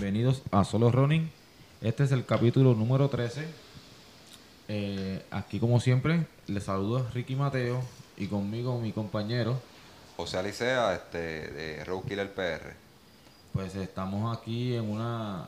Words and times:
Bienvenidos 0.00 0.42
a 0.50 0.64
Solo 0.64 0.90
Running. 0.90 1.30
Este 1.82 2.04
es 2.04 2.12
el 2.12 2.24
capítulo 2.24 2.74
número 2.74 3.10
13. 3.10 3.46
Eh, 4.68 5.22
aquí, 5.30 5.60
como 5.60 5.78
siempre, 5.78 6.26
les 6.46 6.64
saludo 6.64 6.98
a 6.98 7.10
Ricky 7.10 7.36
Mateo 7.36 7.82
y 8.16 8.26
conmigo 8.26 8.80
mi 8.80 8.92
compañero. 8.92 9.60
José 10.16 10.38
Alicea, 10.38 10.94
este, 10.94 11.18
de 11.18 11.84
Road 11.84 12.04
Killer 12.04 12.32
PR. 12.32 12.72
Pues 13.52 13.74
estamos 13.76 14.36
aquí 14.36 14.74
en 14.74 14.90
una, 14.90 15.46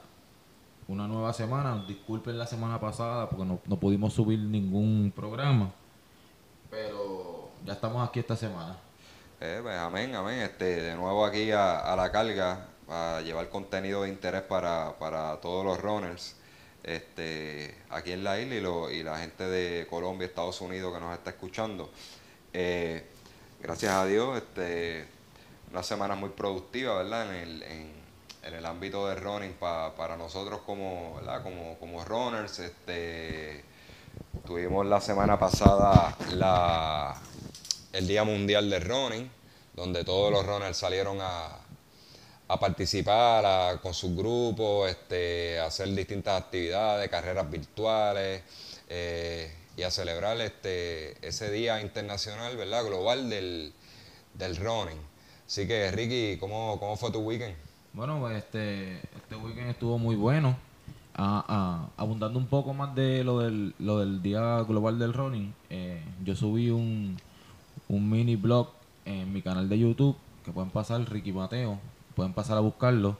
una 0.88 1.06
nueva 1.06 1.32
semana. 1.32 1.84
Disculpen 1.86 2.38
la 2.38 2.46
semana 2.46 2.80
pasada 2.80 3.28
porque 3.28 3.44
no, 3.44 3.60
no 3.66 3.76
pudimos 3.78 4.12
subir 4.12 4.38
ningún 4.38 5.12
programa. 5.14 5.72
Pero 6.70 7.50
ya 7.64 7.72
estamos 7.74 8.06
aquí 8.06 8.20
esta 8.20 8.36
semana. 8.36 8.76
Eh, 9.40 9.60
pues, 9.62 9.76
amén, 9.78 10.14
amén. 10.14 10.40
Este, 10.40 10.64
de 10.82 10.94
nuevo 10.96 11.24
aquí 11.24 11.50
a, 11.50 11.80
a 11.80 11.96
la 11.96 12.10
carga 12.10 12.66
para 12.86 13.20
llevar 13.22 13.48
contenido 13.48 14.02
de 14.02 14.08
interés 14.10 14.42
para, 14.42 14.98
para 14.98 15.40
todos 15.40 15.64
los 15.64 15.80
runners 15.80 16.36
este, 16.82 17.74
aquí 17.90 18.12
en 18.12 18.22
la 18.24 18.38
isla 18.38 18.54
y, 18.56 18.60
lo- 18.60 18.90
y 18.90 19.02
la 19.02 19.18
gente 19.18 19.44
de 19.44 19.86
Colombia, 19.88 20.26
Estados 20.26 20.60
Unidos 20.60 20.92
que 20.92 21.00
nos 21.00 21.14
está 21.14 21.30
escuchando. 21.30 21.90
Eh, 22.52 23.06
gracias 23.62 23.92
a 23.92 24.04
Dios, 24.04 24.36
este, 24.36 25.06
una 25.70 25.82
semana 25.82 26.14
muy 26.14 26.28
productiva, 26.30 26.96
¿verdad? 26.96 27.34
En 27.34 27.42
el, 27.48 27.62
en, 27.62 27.92
en 28.44 28.54
el 28.54 28.66
ámbito 28.66 29.08
de 29.08 29.14
running 29.16 29.54
pa- 29.54 29.94
para 29.94 30.16
nosotros 30.16 30.60
como. 30.66 31.20
Como, 31.42 31.78
como 31.78 32.04
runners. 32.04 32.58
Este, 32.58 33.64
tuvimos 34.46 34.86
la 34.86 35.00
semana 35.00 35.38
pasada 35.38 36.16
el 37.92 38.06
Día 38.06 38.24
Mundial 38.24 38.68
del 38.70 38.82
Running, 38.84 39.30
donde 39.74 40.04
todos 40.04 40.30
los 40.32 40.44
runners 40.44 40.76
salieron 40.76 41.18
a, 41.20 41.58
participar 42.60 43.80
con 43.80 43.94
sus 43.94 44.14
grupos, 44.16 44.90
este, 44.90 45.58
a 45.58 45.66
hacer 45.66 45.88
distintas 45.94 46.40
actividades, 46.40 47.08
carreras 47.08 47.50
virtuales 47.50 48.42
eh, 48.88 49.52
y 49.76 49.82
a 49.82 49.90
celebrar 49.90 50.40
este, 50.40 51.16
ese 51.26 51.50
Día 51.50 51.80
Internacional. 51.80 52.56
Global 52.56 53.28
del, 53.30 53.72
del 54.34 54.56
running. 54.56 55.00
Así 55.46 55.66
que, 55.66 55.90
Ricky, 55.90 56.38
¿cómo, 56.38 56.78
cómo 56.78 56.96
fue 56.96 57.10
tu 57.10 57.20
weekend? 57.20 57.56
Bueno, 57.94 58.28
este, 58.30 58.96
este 59.16 59.36
weekend 59.36 59.70
estuvo 59.70 59.98
muy 59.98 60.16
bueno. 60.16 60.56
Ah, 61.14 61.44
ah, 61.48 61.88
abundando 61.96 62.38
un 62.40 62.46
poco 62.46 62.74
más 62.74 62.94
de 62.94 63.22
lo 63.22 63.38
del, 63.38 63.74
lo 63.78 64.00
del 64.00 64.20
Día 64.20 64.60
Global 64.64 64.98
del 64.98 65.12
Running, 65.12 65.54
eh, 65.70 66.02
yo 66.24 66.34
subí 66.34 66.70
un, 66.70 67.16
un 67.88 68.10
mini 68.10 68.34
blog 68.36 68.68
en 69.04 69.32
mi 69.32 69.42
canal 69.42 69.68
de 69.68 69.78
YouTube 69.78 70.16
que 70.44 70.50
pueden 70.52 70.70
pasar, 70.70 71.08
Ricky 71.08 71.32
Mateo, 71.32 71.78
pueden 72.16 72.32
pasar 72.32 72.56
a 72.58 72.60
buscarlo. 72.60 73.16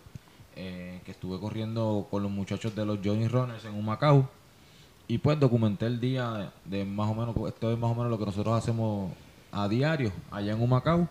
eh, 0.56 1.00
que 1.04 1.12
estuve 1.12 1.38
corriendo 1.40 2.06
con 2.10 2.22
los 2.22 2.30
muchachos 2.32 2.74
de 2.76 2.86
los 2.86 2.98
Johnny 3.04 3.28
Runners 3.28 3.64
en 3.64 3.74
un 3.74 3.84
Macao 3.84 4.28
y 5.08 5.18
pues 5.18 5.38
documenté 5.40 5.86
el 5.86 6.00
día 6.00 6.52
de, 6.64 6.84
más 6.84 7.10
o 7.10 7.14
menos, 7.14 7.36
esto 7.48 7.72
es 7.72 7.78
más 7.78 7.90
o 7.90 7.94
menos 7.94 8.10
lo 8.10 8.18
que 8.18 8.26
nosotros 8.26 8.56
hacemos 8.56 9.12
a 9.52 9.68
diario 9.68 10.12
allá 10.30 10.52
en 10.52 10.62
Humacao. 10.62 11.08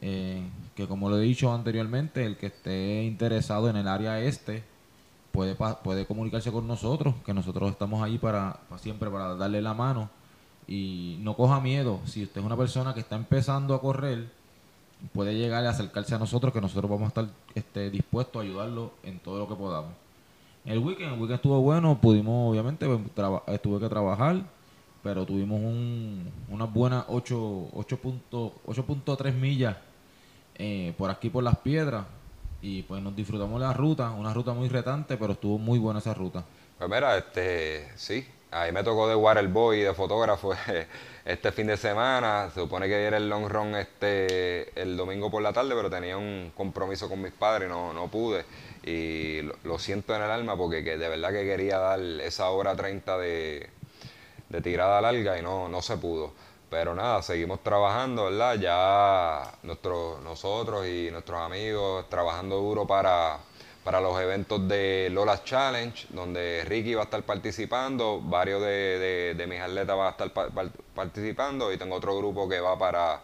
Eh, 0.00 0.42
que 0.74 0.88
como 0.88 1.08
lo 1.08 1.18
he 1.18 1.22
dicho 1.22 1.52
anteriormente, 1.52 2.24
el 2.24 2.36
que 2.36 2.46
esté 2.46 3.04
interesado 3.04 3.68
en 3.68 3.76
el 3.76 3.88
área 3.88 4.20
este 4.20 4.64
puede, 5.32 5.54
puede 5.54 6.06
comunicarse 6.06 6.50
con 6.50 6.66
nosotros, 6.66 7.14
que 7.24 7.34
nosotros 7.34 7.70
estamos 7.70 8.02
ahí 8.02 8.18
para, 8.18 8.60
para 8.68 8.80
siempre 8.80 9.10
para 9.10 9.34
darle 9.36 9.62
la 9.62 9.74
mano 9.74 10.10
y 10.66 11.18
no 11.20 11.36
coja 11.36 11.60
miedo. 11.60 12.00
Si 12.06 12.22
usted 12.22 12.40
es 12.40 12.46
una 12.46 12.56
persona 12.56 12.94
que 12.94 13.00
está 13.00 13.16
empezando 13.16 13.74
a 13.74 13.80
correr, 13.80 14.28
puede 15.12 15.34
llegar 15.34 15.62
y 15.64 15.66
acercarse 15.66 16.14
a 16.14 16.18
nosotros, 16.18 16.52
que 16.52 16.60
nosotros 16.60 16.90
vamos 16.90 17.04
a 17.04 17.08
estar 17.08 17.26
este, 17.54 17.90
dispuestos 17.90 18.40
a 18.40 18.44
ayudarlo 18.44 18.92
en 19.02 19.18
todo 19.20 19.38
lo 19.38 19.48
que 19.48 19.54
podamos. 19.54 19.92
El 20.64 20.78
weekend, 20.78 21.12
el 21.12 21.20
weekend 21.20 21.36
estuvo 21.36 21.60
bueno, 21.60 22.00
pudimos, 22.00 22.50
obviamente, 22.50 22.86
pues, 22.86 23.60
tuve 23.60 23.80
que 23.80 23.88
trabajar, 23.88 24.42
pero 25.02 25.26
tuvimos 25.26 25.60
un, 25.60 26.30
unas 26.48 26.72
buenas 26.72 27.04
8 27.08 27.68
8.3 27.74 28.52
8.3 28.66 29.34
millas 29.34 29.76
eh, 30.56 30.94
por 30.96 31.10
aquí 31.10 31.30
por 31.30 31.42
las 31.42 31.58
piedras 31.58 32.04
y 32.62 32.82
pues 32.82 33.02
nos 33.02 33.14
disfrutamos 33.14 33.60
la 33.60 33.72
ruta, 33.72 34.10
una 34.10 34.32
ruta 34.32 34.52
muy 34.54 34.68
retante, 34.68 35.16
pero 35.16 35.32
estuvo 35.34 35.58
muy 35.58 35.78
buena 35.78 35.98
esa 35.98 36.14
ruta. 36.14 36.44
Pues 36.78 36.90
mira, 36.90 37.16
este, 37.16 37.88
sí, 37.96 38.26
ahí 38.50 38.72
me 38.72 38.82
tocó 38.82 39.08
de 39.08 39.14
waterboy 39.14 39.80
de 39.80 39.92
fotógrafo 39.92 40.52
este 41.24 41.52
fin 41.52 41.66
de 41.66 41.76
semana. 41.76 42.50
Se 42.54 42.60
supone 42.60 42.86
que 42.86 43.04
era 43.04 43.18
el 43.18 43.28
long 43.28 43.48
run 43.48 43.74
este 43.74 44.80
el 44.80 44.96
domingo 44.96 45.30
por 45.30 45.42
la 45.42 45.52
tarde, 45.52 45.74
pero 45.74 45.90
tenía 45.90 46.16
un 46.16 46.52
compromiso 46.56 47.08
con 47.08 47.20
mis 47.20 47.32
padres 47.32 47.68
y 47.68 47.70
no, 47.72 47.92
no 47.92 48.08
pude. 48.08 48.44
Y 48.82 49.42
lo, 49.42 49.54
lo 49.64 49.78
siento 49.78 50.14
en 50.16 50.22
el 50.22 50.30
alma 50.30 50.56
porque 50.56 50.82
que 50.82 50.96
de 50.96 51.08
verdad 51.08 51.30
que 51.32 51.44
quería 51.44 51.78
dar 51.78 52.00
esa 52.00 52.48
hora 52.50 52.74
30 52.74 53.18
de, 53.18 53.68
de 54.48 54.60
tirada 54.60 55.00
larga 55.00 55.38
y 55.38 55.42
no, 55.42 55.68
no 55.68 55.82
se 55.82 55.96
pudo. 55.96 56.32
Pero 56.74 56.92
nada, 56.92 57.22
seguimos 57.22 57.62
trabajando, 57.62 58.24
¿verdad? 58.24 58.56
Ya 58.56 59.58
nuestro, 59.62 60.18
nosotros 60.24 60.84
y 60.88 61.08
nuestros 61.12 61.38
amigos 61.40 62.08
trabajando 62.10 62.56
duro 62.56 62.84
para, 62.84 63.38
para 63.84 64.00
los 64.00 64.20
eventos 64.20 64.66
de 64.66 65.08
Lola 65.12 65.44
Challenge, 65.44 66.08
donde 66.10 66.64
Ricky 66.66 66.94
va 66.96 67.02
a 67.02 67.04
estar 67.04 67.22
participando, 67.22 68.20
varios 68.20 68.60
de, 68.60 69.34
de- 69.36 69.46
mis 69.46 69.60
atletas 69.60 69.96
van 69.96 70.08
a 70.08 70.10
estar 70.10 70.32
pa- 70.32 70.48
par- 70.50 70.72
participando 70.96 71.72
y 71.72 71.78
tengo 71.78 71.94
otro 71.94 72.16
grupo 72.18 72.48
que 72.48 72.58
va 72.58 72.76
para, 72.76 73.20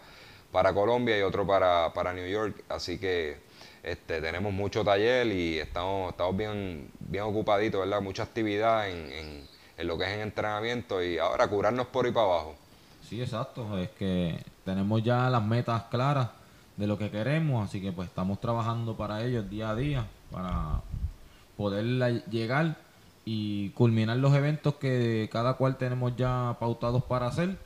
para 0.52 0.72
Colombia 0.72 1.18
y 1.18 1.22
otro 1.22 1.44
para, 1.44 1.92
para 1.92 2.12
New 2.12 2.28
York. 2.28 2.62
Así 2.68 2.98
que 3.00 3.36
este, 3.82 4.20
tenemos 4.20 4.52
mucho 4.52 4.84
taller 4.84 5.26
y 5.26 5.58
estamos, 5.58 6.12
estamos 6.12 6.36
bien, 6.36 6.88
bien 7.00 7.24
ocupaditos, 7.24 7.80
¿verdad? 7.80 8.00
Mucha 8.00 8.22
actividad 8.22 8.88
en, 8.88 9.12
en- 9.12 9.48
en 9.76 9.86
lo 9.88 9.98
que 9.98 10.04
es 10.04 10.10
en 10.10 10.20
entrenamiento 10.20 11.02
y 11.02 11.18
ahora 11.18 11.48
curarnos 11.48 11.86
por 11.88 12.04
ahí 12.06 12.12
para 12.12 12.26
abajo. 12.26 12.54
Sí, 13.10 13.20
exacto, 13.20 13.76
es 13.76 13.90
que 13.90 14.38
tenemos 14.64 15.02
ya 15.02 15.28
las 15.30 15.44
metas 15.44 15.82
claras 15.90 16.28
de 16.76 16.86
lo 16.86 16.96
que 16.96 17.10
queremos, 17.10 17.68
así 17.68 17.80
que 17.80 17.90
pues 17.90 18.08
estamos 18.08 18.40
trabajando 18.40 18.96
para 18.96 19.24
ellos 19.24 19.50
día 19.50 19.70
a 19.70 19.74
día, 19.74 20.06
para 20.30 20.80
poder 21.56 22.22
llegar 22.30 22.76
y 23.24 23.70
culminar 23.70 24.16
los 24.18 24.32
eventos 24.32 24.76
que 24.76 25.28
cada 25.32 25.54
cual 25.54 25.76
tenemos 25.76 26.14
ya 26.14 26.56
pautados 26.60 27.02
para 27.02 27.26
hacer 27.26 27.56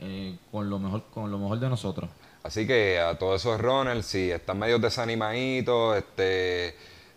eh, 0.00 0.36
con 0.50 0.68
lo 0.68 0.80
mejor 0.80 1.04
con 1.14 1.30
lo 1.30 1.38
mejor 1.38 1.60
de 1.60 1.68
nosotros. 1.68 2.10
Así 2.42 2.66
que 2.66 2.98
a 2.98 3.16
todos 3.16 3.40
esos 3.40 3.60
runners, 3.60 4.04
si 4.04 4.32
están 4.32 4.58
medio 4.58 4.80
desanimaditos, 4.80 5.96
este, 5.96 6.74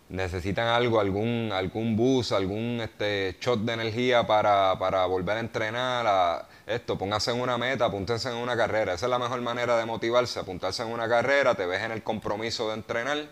necesitan 0.08 0.68
algo, 0.68 1.00
algún, 1.00 1.50
algún 1.52 1.96
boost, 1.96 2.32
algún 2.32 2.80
este, 2.82 3.36
shot 3.40 3.60
de 3.60 3.72
energía 3.72 4.26
para, 4.26 4.78
para 4.78 5.06
volver 5.06 5.38
a 5.38 5.40
entrenar, 5.40 6.46
esto, 6.66 6.96
pónganse 6.96 7.30
en 7.32 7.40
una 7.40 7.58
meta, 7.58 7.86
apúntense 7.86 8.28
en 8.30 8.36
una 8.36 8.56
carrera. 8.56 8.94
Esa 8.94 9.06
es 9.06 9.10
la 9.10 9.18
mejor 9.18 9.40
manera 9.40 9.76
de 9.76 9.86
motivarse, 9.86 10.38
apuntarse 10.38 10.82
en 10.82 10.88
una 10.88 11.08
carrera, 11.08 11.54
te 11.54 11.66
ves 11.66 11.82
en 11.82 11.92
el 11.92 12.02
compromiso 12.02 12.68
de 12.68 12.74
entrenar 12.74 13.26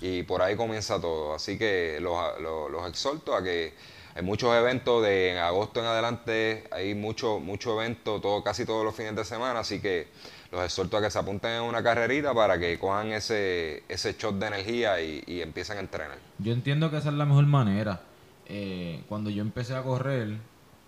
y 0.00 0.22
por 0.22 0.42
ahí 0.42 0.56
comienza 0.56 1.00
todo. 1.00 1.34
Así 1.34 1.58
que 1.58 1.98
los, 2.00 2.40
los, 2.40 2.88
exhorto 2.88 3.34
a 3.34 3.42
que 3.42 3.74
hay 4.14 4.22
muchos 4.22 4.54
eventos 4.54 5.02
de 5.02 5.38
agosto 5.38 5.80
en 5.80 5.86
adelante, 5.86 6.64
hay 6.70 6.94
mucho, 6.94 7.40
mucho 7.40 7.80
evento, 7.80 8.20
todo, 8.20 8.42
casi 8.42 8.64
todos 8.64 8.84
los 8.84 8.94
fines 8.94 9.16
de 9.16 9.24
semana, 9.24 9.60
así 9.60 9.80
que 9.80 10.08
los 10.50 10.64
exhorto 10.64 10.96
a 10.96 11.02
que 11.02 11.10
se 11.10 11.18
apunten 11.18 11.50
en 11.52 11.62
una 11.62 11.82
carrerita 11.82 12.32
para 12.34 12.58
que 12.58 12.78
cojan 12.78 13.12
ese, 13.12 13.84
ese 13.88 14.16
shot 14.18 14.38
de 14.38 14.46
energía 14.46 15.00
y, 15.00 15.22
y 15.26 15.42
empiecen 15.42 15.78
a 15.78 15.80
entrenar. 15.80 16.18
Yo 16.38 16.52
entiendo 16.52 16.90
que 16.90 16.98
esa 16.98 17.10
es 17.10 17.14
la 17.14 17.26
mejor 17.26 17.46
manera. 17.46 18.00
Eh, 18.46 19.02
cuando 19.08 19.28
yo 19.28 19.42
empecé 19.42 19.74
a 19.74 19.82
correr, 19.82 20.38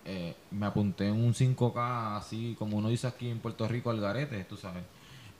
eh, 0.05 0.35
me 0.49 0.65
apunté 0.65 1.07
en 1.07 1.13
un 1.13 1.33
5K 1.33 2.17
así 2.17 2.55
como 2.57 2.77
uno 2.77 2.89
dice 2.89 3.05
aquí 3.05 3.29
en 3.29 3.39
Puerto 3.39 3.67
Rico, 3.67 3.91
al 3.91 4.01
garete, 4.01 4.43
tú 4.45 4.57
sabes. 4.57 4.83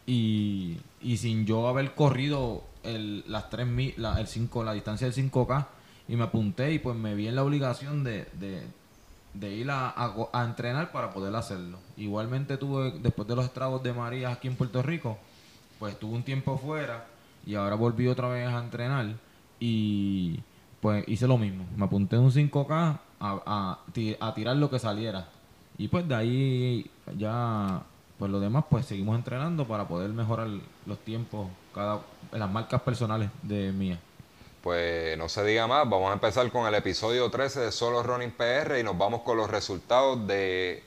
Y, 0.05 0.77
y 1.01 1.17
sin 1.17 1.45
yo 1.45 1.67
haber 1.67 1.95
corrido 1.95 2.63
el, 2.83 3.23
las 3.27 3.49
tres 3.49 3.67
mil, 3.67 3.93
la, 3.97 4.19
el 4.19 4.27
5, 4.27 4.63
la 4.63 4.73
distancia 4.73 5.09
del 5.09 5.15
5K, 5.31 5.67
y 6.07 6.15
me 6.15 6.23
apunté 6.23 6.71
y 6.73 6.79
pues 6.79 6.95
me 6.95 7.15
vi 7.15 7.27
en 7.27 7.35
la 7.35 7.43
obligación 7.43 8.03
de, 8.03 8.27
de 9.33 9.53
ir 9.53 9.71
a, 9.71 9.93
a 10.33 10.43
entrenar 10.43 10.91
para 10.91 11.11
poder 11.11 11.35
hacerlo. 11.35 11.77
Igualmente 11.97 12.57
tuve, 12.57 12.91
después 12.99 13.27
de 13.27 13.35
los 13.35 13.45
estragos 13.45 13.81
de 13.83 13.93
María 13.93 14.31
aquí 14.31 14.47
en 14.47 14.55
Puerto 14.55 14.81
Rico, 14.81 15.17
pues 15.79 15.97
tuve 15.99 16.15
un 16.15 16.23
tiempo 16.23 16.57
fuera 16.57 17.05
y 17.45 17.55
ahora 17.55 17.75
volví 17.75 18.07
otra 18.07 18.27
vez 18.27 18.47
a 18.47 18.59
entrenar 18.59 19.15
y 19.59 20.39
pues 20.81 21.07
hice 21.07 21.27
lo 21.27 21.37
mismo. 21.37 21.65
Me 21.75 21.85
apunté 21.85 22.17
un 22.17 22.31
5K 22.31 22.99
a, 23.19 23.79
a 24.19 24.33
tirar 24.33 24.57
lo 24.57 24.69
que 24.69 24.79
saliera. 24.79 25.27
Y 25.77 25.87
pues 25.87 26.07
de 26.07 26.15
ahí 26.15 26.91
ya, 27.17 27.81
pues 28.19 28.31
lo 28.31 28.39
demás, 28.39 28.65
pues 28.69 28.85
seguimos 28.85 29.15
entrenando 29.15 29.65
para 29.65 29.87
poder 29.87 30.11
mejorar 30.11 30.47
los 30.85 30.99
tiempos, 30.99 31.47
cada, 31.73 32.01
las 32.31 32.51
marcas 32.51 32.81
personales 32.81 33.29
de 33.41 33.71
mía. 33.71 33.99
Pues 34.61 35.17
no 35.17 35.27
se 35.27 35.43
diga 35.43 35.65
más, 35.67 35.89
vamos 35.89 36.11
a 36.11 36.13
empezar 36.13 36.49
con 36.51 36.67
el 36.67 36.75
episodio 36.75 37.29
13 37.29 37.61
de 37.61 37.71
Solo 37.71 38.03
Running 38.03 38.31
PR 38.31 38.79
y 38.79 38.83
nos 38.83 38.97
vamos 38.97 39.21
con 39.21 39.37
los 39.37 39.49
resultados 39.49 40.27
de, 40.27 40.83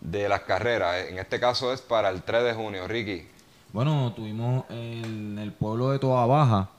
de 0.00 0.28
las 0.28 0.40
carreras. 0.40 1.06
En 1.08 1.18
este 1.18 1.38
caso 1.38 1.72
es 1.72 1.80
para 1.80 2.08
el 2.08 2.22
3 2.22 2.44
de 2.44 2.54
junio, 2.54 2.88
Ricky. 2.88 3.26
Bueno, 3.72 4.12
tuvimos 4.14 4.64
en 4.70 5.38
el 5.38 5.52
pueblo 5.52 5.90
de 5.90 6.00
Toa 6.00 6.26
Baja 6.26 6.70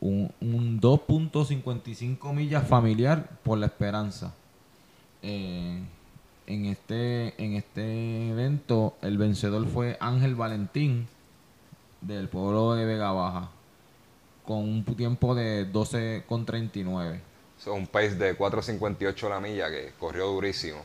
un, 0.00 0.32
un 0.40 0.80
2.55 0.80 2.32
millas 2.32 2.66
familiar 2.66 3.28
por 3.44 3.58
la 3.58 3.66
esperanza. 3.66 4.34
Eh, 5.22 5.80
en 6.46 6.64
este 6.64 7.34
en 7.44 7.54
este 7.54 8.30
evento 8.30 8.96
el 9.02 9.18
vencedor 9.18 9.66
fue 9.66 9.98
Ángel 10.00 10.34
Valentín 10.34 11.06
del 12.00 12.28
pueblo 12.28 12.74
de 12.74 12.86
Vega 12.86 13.12
Baja 13.12 13.50
con 14.48 14.60
un 14.60 14.82
tiempo 14.96 15.34
de 15.34 15.70
12.39 15.70 17.20
Eso 17.60 17.72
es 17.74 17.78
un 17.78 17.86
pace 17.86 18.14
de 18.14 18.34
4.58 18.34 19.28
la 19.28 19.40
milla 19.40 19.70
que 19.70 19.92
corrió 19.98 20.26
durísimo. 20.28 20.78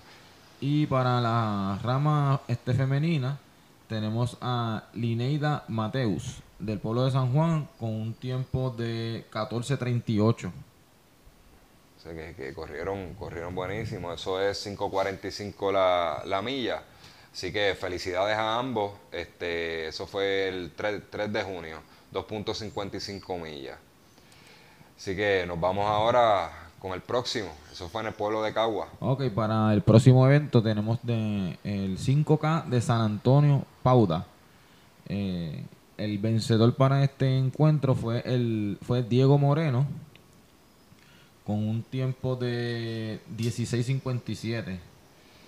y 0.59 0.85
para 0.85 1.21
la 1.21 1.79
rama 1.81 2.41
este 2.49 2.73
femenina 2.73 3.39
tenemos 3.87 4.37
a 4.41 4.83
Lineida 4.93 5.63
Mateus 5.69 6.41
del 6.59 6.79
pueblo 6.79 7.05
de 7.05 7.11
San 7.11 7.31
Juan 7.31 7.69
con 7.79 7.89
un 7.91 8.13
tiempo 8.15 8.69
de 8.77 9.23
14.38 9.31 10.47
O 10.47 12.01
sea 12.03 12.13
que, 12.13 12.35
que 12.35 12.53
corrieron, 12.53 13.13
corrieron 13.13 13.55
buenísimo. 13.55 14.11
Eso 14.11 14.41
es 14.41 14.65
5.45 14.67 15.71
la, 15.71 16.21
la 16.25 16.41
milla. 16.41 16.83
Así 17.31 17.51
que 17.53 17.75
felicidades 17.75 18.37
a 18.37 18.57
ambos. 18.59 18.91
Este, 19.11 19.87
eso 19.87 20.05
fue 20.05 20.49
el 20.49 20.71
3, 20.75 21.03
3 21.09 21.31
de 21.31 21.43
junio, 21.43 21.77
2.55 22.13 23.41
millas. 23.41 23.77
Así 24.97 25.15
que 25.15 25.45
nos 25.47 25.59
vamos 25.59 25.85
ahora 25.85 26.51
con 26.79 26.91
el 26.91 27.01
próximo. 27.01 27.49
Eso 27.71 27.89
fue 27.89 28.01
en 28.01 28.07
el 28.07 28.13
pueblo 28.13 28.43
de 28.43 28.53
Cagua. 28.53 28.89
Ok, 28.99 29.29
para 29.29 29.73
el 29.73 29.81
próximo 29.81 30.27
evento 30.27 30.61
tenemos 30.61 30.99
el 31.07 31.97
5K 31.97 32.65
de 32.65 32.81
San 32.81 33.01
Antonio 33.01 33.65
Pauda. 33.81 34.25
Eh, 35.07 35.65
el 35.97 36.17
vencedor 36.17 36.75
para 36.75 37.03
este 37.03 37.37
encuentro 37.37 37.95
fue 37.95 38.21
el 38.25 38.77
fue 38.81 39.03
Diego 39.03 39.37
Moreno 39.37 39.85
con 41.45 41.57
un 41.67 41.83
tiempo 41.83 42.35
de 42.35 43.19
16.57. 43.37 44.79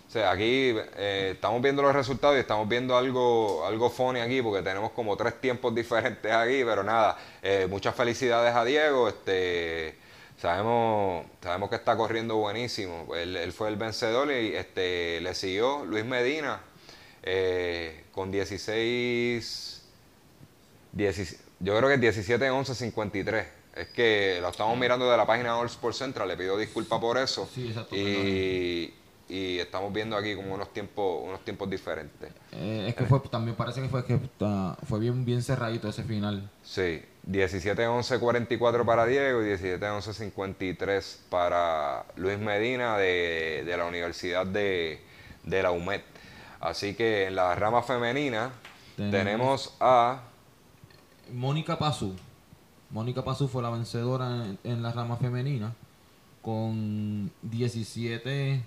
O 0.07 0.09
sea, 0.09 0.31
aquí 0.31 0.75
eh, 0.97 1.31
estamos 1.33 1.61
viendo 1.61 1.81
los 1.81 1.93
resultados 1.93 2.37
y 2.37 2.39
estamos 2.39 2.69
viendo 2.69 2.95
algo, 2.95 3.65
algo 3.65 3.89
funny 3.89 4.19
aquí 4.19 4.41
porque 4.41 4.61
tenemos 4.61 4.91
como 4.91 5.17
tres 5.17 5.41
tiempos 5.41 5.73
diferentes 5.75 6.31
aquí, 6.31 6.63
pero 6.63 6.83
nada, 6.83 7.17
eh, 7.41 7.67
muchas 7.69 7.95
felicidades 7.95 8.55
a 8.55 8.63
Diego. 8.63 9.09
Este, 9.09 9.97
sabemos, 10.37 11.25
sabemos 11.41 11.69
que 11.69 11.75
está 11.75 11.97
corriendo 11.97 12.37
buenísimo. 12.37 13.13
Él, 13.15 13.35
él 13.35 13.51
fue 13.51 13.69
el 13.69 13.75
vencedor 13.75 14.31
y 14.31 14.55
este, 14.55 15.19
le 15.21 15.33
siguió 15.33 15.83
Luis 15.85 16.05
Medina 16.05 16.61
eh, 17.23 18.05
con 18.11 18.31
16, 18.31 19.83
10 20.91 21.45
yo 21.59 21.77
creo 21.77 21.89
que 21.89 21.97
17 21.97 22.49
11 22.49 22.75
53. 22.75 23.47
Es 23.75 23.87
que 23.87 24.37
lo 24.41 24.49
estamos 24.49 24.77
mirando 24.77 25.09
de 25.09 25.17
la 25.17 25.25
página 25.25 25.57
All 25.57 25.65
Sports 25.67 25.97
Central, 25.97 26.27
le 26.27 26.37
pido 26.37 26.57
disculpas 26.57 26.99
por 26.99 27.17
eso. 27.17 27.49
Sí, 27.53 27.67
exacto, 27.67 27.95
Y, 27.95 28.93
y 29.27 29.57
estamos 29.57 29.91
viendo 29.91 30.15
aquí 30.15 30.35
como 30.35 30.53
unos 30.53 30.71
tiempos, 30.71 31.21
unos 31.25 31.43
tiempos 31.43 31.69
diferentes. 31.69 32.31
Eh, 32.51 32.85
es 32.89 32.95
que 32.95 33.05
fue 33.05 33.19
también 33.21 33.55
parece 33.55 33.81
que 33.81 33.89
fue 33.89 34.05
que 34.05 34.15
está- 34.15 34.77
fue 34.87 34.99
bien 34.99 35.25
bien 35.25 35.41
cerradito 35.41 35.89
ese 35.89 36.03
final. 36.03 36.49
Sí, 36.63 37.01
17-11-44 37.29 38.85
para 38.85 39.05
Diego 39.05 39.41
y 39.43 39.45
17-11-53 39.47 41.17
para 41.29 42.05
Luis 42.15 42.37
Medina 42.39 42.97
de, 42.97 43.63
de 43.65 43.77
la 43.77 43.85
Universidad 43.85 44.45
de, 44.45 45.01
de 45.43 45.63
la 45.63 45.71
UMED. 45.71 46.01
Así 46.59 46.93
que 46.95 47.27
en 47.27 47.35
la 47.35 47.53
rama 47.55 47.81
femenina 47.83 48.51
Tenemos- 48.95 49.11
tenemos 49.11 49.75
a... 49.79 50.21
Mónica 51.33 51.77
Pazú. 51.79 52.15
Mónica 52.91 53.23
Pazú 53.23 53.47
fue 53.47 53.63
la 53.63 53.69
vencedora 53.71 54.45
en, 54.45 54.59
en 54.63 54.83
la 54.83 54.91
rama 54.91 55.17
femenina 55.17 55.73
con 56.41 57.31
17 57.41 58.61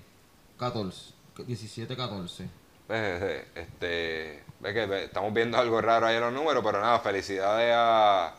14 0.59 1.13
17 1.47 1.97
14. 1.97 2.49
eh, 2.89 3.47
Este, 3.55 4.43
ve 4.61 4.75
que 4.75 5.05
estamos 5.05 5.33
viendo 5.33 5.57
algo 5.59 5.81
raro 5.81 6.07
ahí 6.07 6.17
en 6.17 6.21
los 6.23 6.33
números, 6.33 6.65
pero 6.65 6.81
nada, 6.81 6.99
felicidades 6.99 7.73
a, 7.77 8.35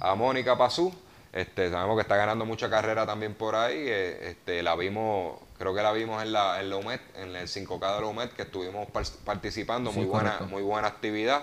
a 0.00 0.14
Mónica 0.14 0.56
Pazú. 0.56 0.94
Este, 1.32 1.70
sabemos 1.70 1.96
que 1.96 2.02
está 2.02 2.16
ganando 2.16 2.44
mucha 2.46 2.70
carrera 2.70 3.04
también 3.06 3.34
por 3.34 3.54
ahí. 3.56 3.74
eh, 3.76 4.30
Este, 4.30 4.62
la 4.62 4.76
vimos, 4.76 5.38
creo 5.58 5.74
que 5.74 5.82
la 5.82 5.92
vimos 5.92 6.22
en 6.22 6.32
la, 6.32 6.60
en 6.60 6.70
la 6.70 6.76
UMED, 6.76 7.00
en 7.16 7.34
el 7.36 7.48
5K 7.48 7.94
de 7.96 8.00
la 8.02 8.06
UMED, 8.06 8.28
que 8.30 8.42
estuvimos 8.42 8.88
par- 8.90 9.04
participando. 9.24 9.90
Sí, 9.90 9.98
muy 9.98 10.06
buena, 10.06 10.32
correcto. 10.34 10.46
muy 10.46 10.62
buena 10.62 10.86
actividad. 10.88 11.42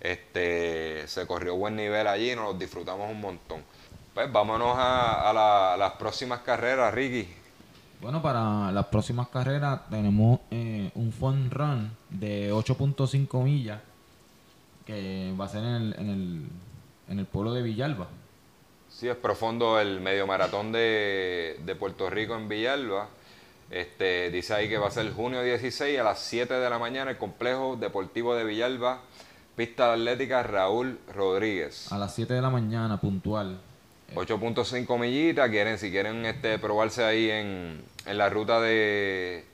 Este, 0.00 1.06
se 1.06 1.26
corrió 1.26 1.56
buen 1.56 1.76
nivel 1.76 2.06
allí, 2.06 2.34
nos 2.34 2.44
lo 2.46 2.54
disfrutamos 2.54 3.10
un 3.10 3.20
montón. 3.20 3.62
Pues 4.14 4.32
vámonos 4.32 4.74
a, 4.78 5.28
a 5.28 5.32
la- 5.34 5.74
a 5.74 5.76
las 5.76 5.92
próximas 5.92 6.40
carreras, 6.40 6.92
Ricky. 6.94 7.28
Bueno, 8.00 8.22
para 8.22 8.72
las 8.72 8.86
próximas 8.86 9.28
carreras 9.28 9.82
tenemos 9.90 10.40
eh, 10.50 10.90
un 10.94 11.12
fun 11.12 11.50
run 11.50 11.90
de 12.08 12.50
8.5 12.50 13.42
millas 13.42 13.80
que 14.86 15.34
va 15.38 15.44
a 15.44 15.48
ser 15.48 15.62
en 15.62 15.74
el, 15.74 15.94
en 15.98 16.08
el, 16.08 16.48
en 17.08 17.18
el 17.18 17.26
pueblo 17.26 17.52
de 17.52 17.60
Villalba. 17.60 18.08
Sí, 18.88 19.06
es 19.06 19.16
profundo 19.16 19.78
el 19.78 20.00
medio 20.00 20.26
maratón 20.26 20.72
de, 20.72 21.60
de 21.64 21.74
Puerto 21.74 22.08
Rico 22.08 22.34
en 22.34 22.48
Villalba. 22.48 23.08
Este, 23.70 24.30
dice 24.30 24.54
ahí 24.54 24.68
que 24.68 24.78
va 24.78 24.88
a 24.88 24.90
ser 24.90 25.12
junio 25.12 25.42
16 25.42 26.00
a 26.00 26.02
las 26.02 26.20
7 26.20 26.54
de 26.54 26.70
la 26.70 26.78
mañana 26.78 27.10
el 27.10 27.18
complejo 27.18 27.76
deportivo 27.76 28.34
de 28.34 28.44
Villalba, 28.44 29.00
pista 29.56 29.92
atlética 29.92 30.42
Raúl 30.42 30.98
Rodríguez. 31.14 31.92
A 31.92 31.98
las 31.98 32.14
7 32.14 32.32
de 32.32 32.40
la 32.40 32.50
mañana, 32.50 32.98
puntual. 32.98 33.60
8.5 34.14 34.98
millitas, 34.98 35.48
quieren, 35.50 35.78
si 35.78 35.90
quieren 35.90 36.24
este, 36.26 36.58
probarse 36.58 37.04
ahí 37.04 37.30
en, 37.30 37.82
en 38.06 38.18
la 38.18 38.28
ruta 38.28 38.60
de 38.60 39.44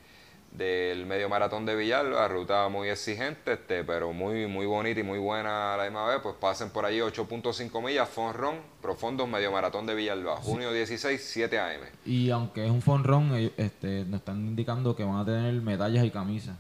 del 0.57 1.05
medio 1.05 1.29
maratón 1.29 1.67
de 1.67 1.77
Villalba, 1.77 2.27
ruta 2.29 2.69
muy 2.69 2.89
exigente, 2.89 3.55
este, 3.55 3.85
pero 3.85 4.13
muy, 4.13 4.47
muy 4.47 4.65
bonita 4.65 5.01
y 5.01 5.03
muy 5.03 5.19
buena 5.19 5.75
a 5.75 5.77
la 5.77 5.85
misma 5.85 6.07
vez, 6.07 6.21
pues 6.23 6.35
pasen 6.41 6.71
por 6.71 6.87
allí 6.87 6.99
8.5 6.99 7.85
millas, 7.85 8.09
Fonron, 8.09 8.57
profundo 8.81 9.27
medio 9.27 9.53
maratón 9.53 9.87
de 9.87 9.95
Villalba, 9.95 10.37
junio 10.37 10.73
16, 10.73 11.21
7 11.23 11.59
am. 11.59 11.81
Y 12.07 12.31
aunque 12.31 12.65
es 12.65 12.71
un 12.71 13.05
run, 13.05 13.35
ellos, 13.35 13.53
este, 13.57 14.05
nos 14.07 14.21
están 14.21 14.47
indicando 14.47 14.97
que 14.97 15.05
van 15.05 15.17
a 15.17 15.25
tener 15.25 15.53
medallas 15.55 16.05
y 16.05 16.11
camisas. 16.11 16.57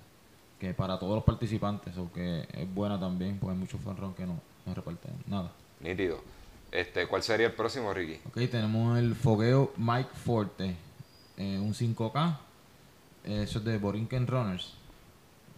Que 0.60 0.72
para 0.72 0.98
todos 0.98 1.14
los 1.14 1.24
participantes, 1.24 1.96
o 1.98 2.10
que 2.12 2.46
es 2.52 2.74
buena 2.74 2.98
también, 2.98 3.38
porque 3.38 3.52
hay 3.52 3.58
muchos 3.58 3.78
fun 3.80 3.96
run 3.96 4.14
que 4.14 4.24
no, 4.24 4.40
no 4.64 4.74
reparten 4.74 5.12
nada. 5.26 5.52
Nítido. 5.80 6.35
Este, 6.72 7.06
¿Cuál 7.06 7.22
sería 7.22 7.46
el 7.46 7.52
próximo, 7.52 7.92
Ricky? 7.94 8.20
Ok, 8.28 8.50
tenemos 8.50 8.98
el 8.98 9.14
fogueo 9.14 9.72
Mike 9.76 10.10
Forte, 10.24 10.76
eh, 11.36 11.58
un 11.58 11.74
5K. 11.74 12.38
eh, 13.24 13.42
Eso 13.44 13.58
es 13.60 13.64
de 13.64 13.78
Borinquen 13.78 14.26
Runners. 14.26 14.74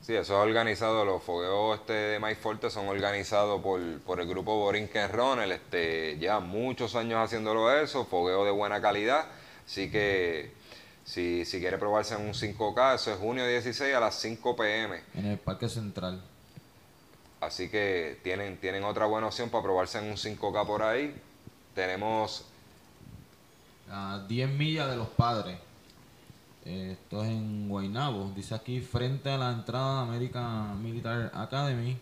Sí, 0.00 0.12
eso 0.15 0.35
es 0.41 0.49
organizado, 0.49 1.05
los 1.05 1.23
fogueos 1.23 1.81
este 1.81 1.93
de 1.93 2.21
Mike 2.21 2.37
Forte 2.37 2.71
son 2.71 2.87
organizados 2.88 3.61
por, 3.61 3.81
por 4.03 4.21
el 4.21 4.29
grupo 4.29 4.57
Borinquen 4.57 5.11
Runner, 5.12 5.50
este, 5.50 6.17
ya 6.21 6.38
muchos 6.38 6.95
años 6.95 7.19
haciéndolo 7.19 7.71
eso, 7.75 8.05
fogueo 8.05 8.45
de 8.45 8.53
buena 8.53 8.81
calidad, 8.81 9.27
así 9.67 9.91
que 9.91 10.53
si, 11.05 11.45
si 11.45 11.59
quiere 11.59 11.79
probarse 11.79 12.15
en 12.15 12.21
un 12.23 12.33
5K, 12.33 12.95
eso 12.95 13.12
es 13.12 13.19
junio 13.19 13.45
16 13.47 13.93
a 13.93 13.99
las 14.00 14.15
5 14.21 14.55
pm, 14.55 15.00
en 15.15 15.27
el 15.27 15.38
Parque 15.38 15.69
Central. 15.69 16.23
Así 17.40 17.68
que 17.68 18.18
tienen, 18.23 18.57
tienen 18.59 18.85
otra 18.85 19.07
buena 19.07 19.28
opción 19.28 19.50
para 19.50 19.62
probarse 19.62 19.99
en 19.99 20.04
un 20.04 20.16
5K 20.16 20.66
por 20.66 20.83
ahí, 20.83 21.14
tenemos, 21.75 22.45
A 23.90 24.25
10 24.28 24.50
millas 24.50 24.90
de 24.90 24.97
los 24.97 25.09
padres. 25.09 25.57
Eh, 26.64 26.97
Esto 27.00 27.23
es 27.25 27.30
en 27.30 27.68
Guaynabo. 27.68 28.33
Dice 28.37 28.54
aquí 28.54 28.80
frente 28.80 29.30
a 29.30 29.38
la 29.38 29.52
entrada 29.52 30.02
de 30.02 30.09
American 30.09 30.83
Military 30.83 31.30
Academy, 31.33 31.97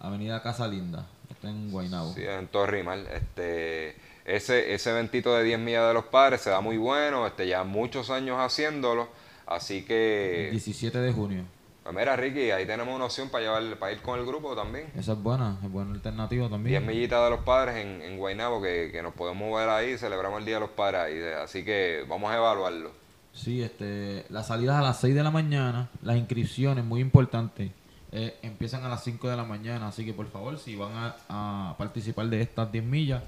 Avenida 0.00 0.42
Casa 0.42 0.68
Linda. 0.68 1.06
Esto 1.30 1.48
en 1.48 1.70
Guaynabo. 1.70 2.12
sí, 2.12 2.22
en 2.24 2.46
Torrimal, 2.48 3.06
este, 3.06 3.96
ese, 4.24 4.74
ese 4.74 4.90
eventito 4.90 5.34
de 5.34 5.44
10 5.44 5.58
millas 5.60 5.88
de 5.88 5.94
los 5.94 6.04
padres 6.04 6.40
se 6.42 6.50
da 6.50 6.60
muy 6.60 6.76
bueno, 6.76 7.26
este, 7.26 7.46
ya 7.48 7.64
muchos 7.64 8.10
años 8.10 8.38
haciéndolo, 8.38 9.08
así 9.46 9.84
que... 9.84 10.48
17 10.50 10.98
de 10.98 11.12
junio. 11.12 11.44
Pues 11.86 11.96
mira, 11.96 12.16
Ricky, 12.16 12.50
ahí 12.50 12.66
tenemos 12.66 12.92
una 12.96 13.04
opción 13.04 13.28
para 13.28 13.44
llevar, 13.44 13.78
para 13.78 13.92
ir 13.92 14.00
con 14.02 14.18
el 14.18 14.26
grupo 14.26 14.56
también. 14.56 14.88
Esa 14.96 15.12
es 15.12 15.22
buena, 15.22 15.56
es 15.62 15.70
buena 15.70 15.92
alternativa 15.92 16.40
10 16.48 16.50
también. 16.50 16.84
millitas 16.84 17.22
de 17.22 17.30
los 17.30 17.44
padres 17.44 17.76
en, 17.76 18.02
en 18.02 18.18
Guaynabo 18.18 18.60
que, 18.60 18.90
que 18.90 19.02
nos 19.04 19.14
podemos 19.14 19.56
ver 19.56 19.68
ahí, 19.68 19.96
celebramos 19.96 20.40
el 20.40 20.46
Día 20.46 20.54
de 20.56 20.60
los 20.62 20.70
Padres 20.70 21.00
ahí. 21.02 21.20
Así 21.40 21.64
que 21.64 22.04
vamos 22.08 22.32
a 22.32 22.36
evaluarlo. 22.38 22.90
Sí, 23.32 23.62
este, 23.62 24.24
las 24.30 24.48
salidas 24.48 24.78
a 24.78 24.82
las 24.82 24.98
6 24.98 25.14
de 25.14 25.22
la 25.22 25.30
mañana, 25.30 25.88
las 26.02 26.16
inscripciones, 26.16 26.84
muy 26.84 27.00
importante, 27.00 27.70
eh, 28.10 28.36
empiezan 28.42 28.82
a 28.82 28.88
las 28.88 29.04
5 29.04 29.28
de 29.28 29.36
la 29.36 29.44
mañana, 29.44 29.86
así 29.86 30.04
que 30.04 30.12
por 30.12 30.26
favor, 30.26 30.58
si 30.58 30.74
van 30.74 30.90
a, 30.92 31.16
a 31.28 31.76
participar 31.78 32.26
de 32.26 32.40
estas 32.40 32.72
10 32.72 32.82
millas, 32.82 33.22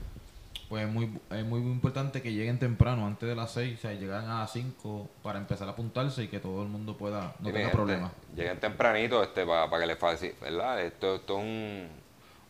pues 0.69 0.87
es 0.87 0.93
muy, 0.93 1.19
es 1.31 1.45
muy 1.45 1.61
importante 1.61 2.21
que 2.21 2.33
lleguen 2.33 2.59
temprano, 2.59 3.07
antes 3.07 3.27
de 3.27 3.35
las 3.35 3.53
6, 3.53 3.79
o 3.79 3.81
sea, 3.81 3.93
llegan 3.95 4.27
a 4.29 4.41
las 4.41 4.53
5 4.53 5.09
para 5.23 5.39
empezar 5.39 5.67
a 5.67 5.71
apuntarse 5.71 6.25
y 6.25 6.29
que 6.29 6.41
todo 6.41 6.63
el 6.63 6.69
mundo 6.69 6.97
pueda, 6.97 7.35
no 7.41 7.51
tenga 7.51 7.71
problemas. 7.71 8.13
Lleguen 8.37 8.61
tempranito 8.61 9.23
este, 9.23 9.47
para, 9.47 9.79
que 9.79 9.87
les 9.87 9.99
facilite, 9.99 10.45
¿verdad? 10.45 10.83
Esto, 10.83 11.17
esto 11.17 11.39
es 11.39 11.45
un 11.45 11.89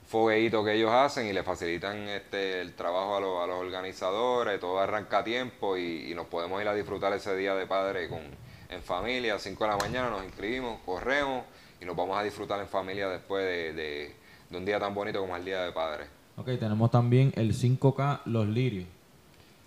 fogueito 0.09 0.65
que 0.65 0.75
ellos 0.75 0.91
hacen 0.91 1.27
y 1.27 1.33
le 1.33 1.45
facilitan 1.45 1.97
este, 2.09 2.61
el 2.61 2.75
trabajo 2.75 3.17
a, 3.17 3.21
los, 3.21 3.45
a 3.45 3.47
los 3.47 3.61
organizadores, 3.61 4.59
todo 4.59 4.81
arranca 4.81 5.19
a 5.19 5.25
tiempo 5.25 5.77
y, 5.77 6.13
nos 6.17 6.27
podemos 6.27 6.61
ir 6.61 6.67
a 6.67 6.75
disfrutar 6.75 7.13
ese 7.13 7.37
día 7.37 7.55
de 7.55 7.67
padre 7.67 8.09
con, 8.09 8.23
en 8.69 8.83
familia, 8.83 9.37
a 9.37 9.39
5 9.39 9.63
de 9.63 9.71
la 9.71 9.77
mañana 9.77 10.11
nos 10.11 10.25
inscribimos, 10.25 10.81
corremos 10.85 11.45
y 11.81 11.85
nos 11.85 11.95
vamos 11.95 12.19
a 12.19 12.25
disfrutar 12.25 12.59
en 12.59 12.67
familia 12.67 13.09
después 13.09 13.45
de, 13.45 13.73
de, 13.75 14.17
de 14.51 14.57
un 14.57 14.65
día 14.65 14.81
tan 14.81 14.93
bonito 14.93 15.21
como 15.21 15.37
el 15.37 15.45
Día 15.45 15.63
de 15.63 15.71
Padre. 15.71 16.18
Ok, 16.39 16.47
tenemos 16.61 16.93
también 16.93 17.33
el 17.35 17.53
5K 17.53 18.21
Los 18.27 18.47
Lirios. 18.47 18.87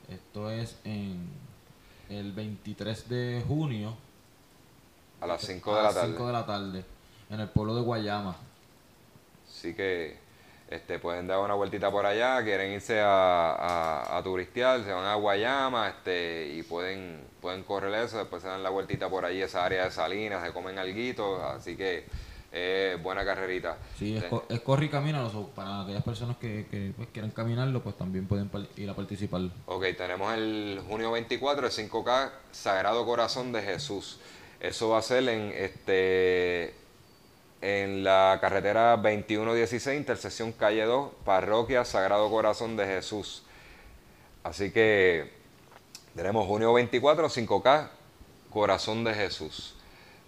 Esto 0.09 0.49
es 0.49 0.77
en 0.85 1.27
el 2.09 2.31
23 2.31 3.09
de 3.09 3.43
junio. 3.45 3.93
A 5.19 5.27
las 5.27 5.41
5 5.41 5.75
de 5.75 5.83
la 5.83 5.93
tarde. 5.93 6.11
5 6.13 6.27
de 6.27 6.33
la 6.33 6.45
tarde. 6.45 6.85
En 7.29 7.41
el 7.41 7.49
pueblo 7.49 7.75
de 7.75 7.81
Guayama. 7.81 8.37
Así 9.49 9.73
que 9.73 10.17
este, 10.69 10.97
pueden 10.97 11.27
dar 11.27 11.39
una 11.39 11.55
vueltita 11.55 11.91
por 11.91 12.05
allá, 12.05 12.41
quieren 12.41 12.71
irse 12.71 13.01
a, 13.01 14.17
a, 14.17 14.23
turistear, 14.23 14.81
se 14.85 14.93
van 14.93 15.03
a 15.03 15.15
Guayama 15.15 15.89
este, 15.89 16.53
y 16.53 16.63
pueden, 16.63 17.19
pueden 17.41 17.63
correr 17.63 17.93
eso, 18.05 18.17
después 18.19 18.41
se 18.41 18.47
dan 18.47 18.63
la 18.63 18.69
vueltita 18.69 19.09
por 19.09 19.25
allí, 19.25 19.41
esa 19.41 19.65
área 19.65 19.83
de 19.83 19.91
Salinas, 19.91 20.41
se 20.41 20.53
comen 20.53 20.79
alguito, 20.79 21.45
así 21.45 21.75
que 21.75 22.05
eh, 22.51 22.97
buena 23.01 23.23
carrerita. 23.23 23.77
Sí, 23.97 24.17
es, 24.17 24.25
es 24.49 24.59
corre 24.61 24.85
y 24.85 24.89
camina, 24.89 25.25
para 25.55 25.83
aquellas 25.83 26.03
personas 26.03 26.37
que, 26.37 26.67
que 26.69 26.93
pues, 26.95 27.07
quieran 27.09 27.31
caminarlo, 27.31 27.81
pues 27.81 27.97
también 27.97 28.27
pueden 28.27 28.49
ir 28.75 28.89
a 28.89 28.95
participar. 28.95 29.41
Ok, 29.65 29.85
tenemos 29.97 30.33
el 30.33 30.81
junio 30.87 31.11
24, 31.11 31.67
el 31.67 31.71
5K, 31.71 32.31
Sagrado 32.51 33.05
Corazón 33.05 33.51
de 33.51 33.61
Jesús. 33.61 34.19
Eso 34.59 34.89
va 34.89 34.99
a 34.99 35.01
ser 35.01 35.27
en 35.29 35.51
este 35.55 36.75
en 37.61 38.03
la 38.03 38.39
carretera 38.41 38.97
2116, 38.97 39.97
intersección 39.97 40.51
calle 40.51 40.83
2, 40.83 41.11
parroquia 41.23 41.85
Sagrado 41.85 42.29
Corazón 42.29 42.75
de 42.75 42.85
Jesús. 42.85 43.43
Así 44.43 44.71
que 44.71 45.31
tenemos 46.15 46.47
junio 46.47 46.73
24, 46.73 47.29
5K, 47.29 47.89
Corazón 48.49 49.03
de 49.03 49.13
Jesús. 49.13 49.75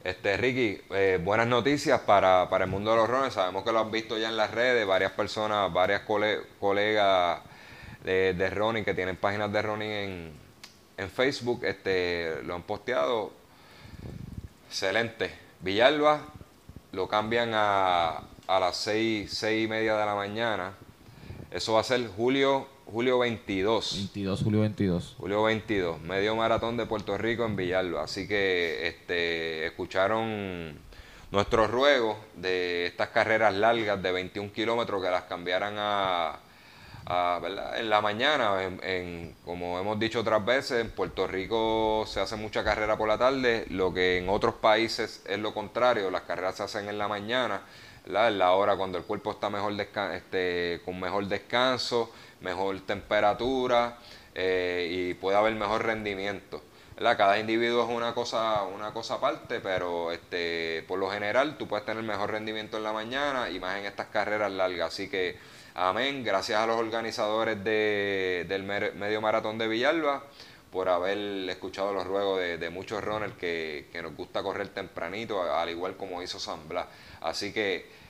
Este, 0.04 0.36
Ricky, 0.36 0.82
eh, 0.90 1.18
buenas 1.24 1.48
noticias 1.48 2.02
para, 2.02 2.50
el 2.52 2.68
mundo 2.68 2.92
de 2.92 2.98
los 2.98 3.10
rones. 3.10 3.34
Sabemos 3.34 3.64
que 3.64 3.72
lo 3.72 3.80
han 3.80 3.90
visto 3.90 4.18
ya 4.18 4.28
en 4.28 4.36
las 4.36 4.52
redes, 4.52 4.86
varias 4.86 5.14
personas, 5.14 5.72
varias 5.72 6.02
colegas 6.02 7.40
de, 8.04 8.34
de 8.34 8.50
running 8.50 8.84
que 8.84 8.94
tienen 8.94 9.16
páginas 9.16 9.54
de 9.54 9.62
running 9.62 9.90
en, 9.90 10.34
en 10.98 11.10
Facebook, 11.10 11.64
este, 11.64 12.44
lo 12.44 12.56
han 12.56 12.64
posteado. 12.64 13.32
Excelente. 14.68 15.32
Villalba 15.62 16.20
lo 16.92 17.08
cambian 17.08 17.54
a, 17.54 18.24
a 18.48 18.60
las 18.60 18.76
seis, 18.76 19.32
seis 19.34 19.64
y 19.64 19.68
media 19.70 19.96
de 19.96 20.06
la 20.06 20.16
mañana. 20.16 20.74
Eso 21.50 21.76
va 21.76 21.80
a 21.80 21.84
ser 21.86 22.06
julio 22.10 22.68
julio 22.86 23.20
22. 23.20 23.96
22, 23.96 24.44
julio 24.44 24.62
22. 24.62 25.16
Julio 25.18 25.44
22, 25.44 26.02
medio 26.02 26.36
maratón 26.36 26.78
de 26.78 26.86
Puerto 26.86 27.18
Rico 27.18 27.46
en 27.46 27.56
Villalba. 27.56 28.04
Así 28.04 28.28
que 28.28 28.88
este, 28.88 29.66
escucharon 29.68 30.78
nuestros 31.32 31.72
ruegos 31.72 32.18
de 32.36 32.86
estas 32.86 33.10
carreras 33.10 33.54
largas 33.54 34.02
de 34.02 34.12
21 34.12 34.54
kilómetros 34.54 35.02
que 35.02 35.10
las 35.10 35.24
cambiaran 35.24 35.74
a, 35.78 36.40
en 37.76 37.90
la 37.90 38.02
mañana. 38.02 38.64
En, 38.64 39.36
como 39.44 39.80
hemos 39.80 40.00
dicho 40.00 40.20
otras 40.20 40.46
veces, 40.46 40.82
en 40.82 40.92
Puerto 40.92 41.26
Rico 41.28 42.06
se 42.08 42.20
hace 42.20 42.36
mucha 42.36 42.64
carrera 42.64 42.98
por 42.98 43.08
la 43.08 43.18
tarde, 43.18 43.66
lo 43.70 43.94
que 43.94 44.20
en 44.20 44.30
otros 44.30 44.56
países 44.56 45.24
es 45.28 45.40
lo 45.40 45.54
contrario, 45.54 46.12
las 46.12 46.22
carreras 46.22 46.56
se 46.58 46.64
hacen 46.64 46.88
en 46.88 46.98
la 46.98 47.08
mañana. 47.08 47.62
En 48.06 48.38
la 48.38 48.52
hora 48.52 48.76
cuando 48.76 48.98
el 48.98 49.06
cuerpo 49.06 49.32
está 49.32 49.50
mejor 49.50 49.74
este, 49.80 50.82
con 50.84 51.00
mejor 51.00 51.26
descanso, 51.28 52.12
mejor 52.44 52.80
temperatura 52.82 53.98
eh, 54.36 54.88
y 54.92 55.14
puede 55.16 55.38
haber 55.38 55.56
mejor 55.56 55.86
rendimiento. 55.86 56.62
Cada 56.96 57.40
individuo 57.40 57.84
es 57.84 57.90
una 57.90 58.14
cosa, 58.14 58.64
una 58.64 58.94
cosa 58.94 59.16
aparte, 59.16 59.60
pero 59.60 60.12
este, 60.12 60.86
por 60.88 61.00
lo 61.00 61.10
general 61.10 61.58
tú 61.58 61.68
puedes 61.68 61.86
tener 61.86 62.04
mejor 62.04 62.32
rendimiento 62.32 62.78
en 62.78 62.84
la 62.84 62.94
mañana 62.94 63.50
y 63.50 63.60
más 63.60 63.78
en 63.78 63.86
estas 63.86 64.08
carreras 64.08 64.52
largas. 64.52 64.94
Así 64.94 65.10
que, 65.10 65.38
amén, 65.74 66.24
gracias 66.24 66.60
a 66.60 66.68
los 66.68 66.78
organizadores 66.78 67.62
de, 67.64 68.46
del 68.48 68.64
medio 68.64 69.22
maratón 69.22 69.58
de 69.58 69.68
Villalba 69.68 70.24
por 70.72 70.88
haber 70.88 71.18
escuchado 71.50 71.94
los 71.94 72.06
ruegos 72.06 72.40
de, 72.40 72.70
muchos 72.70 73.04
runners 73.04 73.34
que, 73.36 73.90
que, 73.92 74.02
nos 74.02 74.16
gusta 74.16 74.42
correr 74.42 74.70
tempranito, 74.70 75.42
al 75.42 75.70
igual 75.70 75.98
como 75.98 76.22
hizo 76.22 76.40
San 76.40 76.68
Blas. 76.70 76.88
Así 77.22 77.52
que 77.54 78.03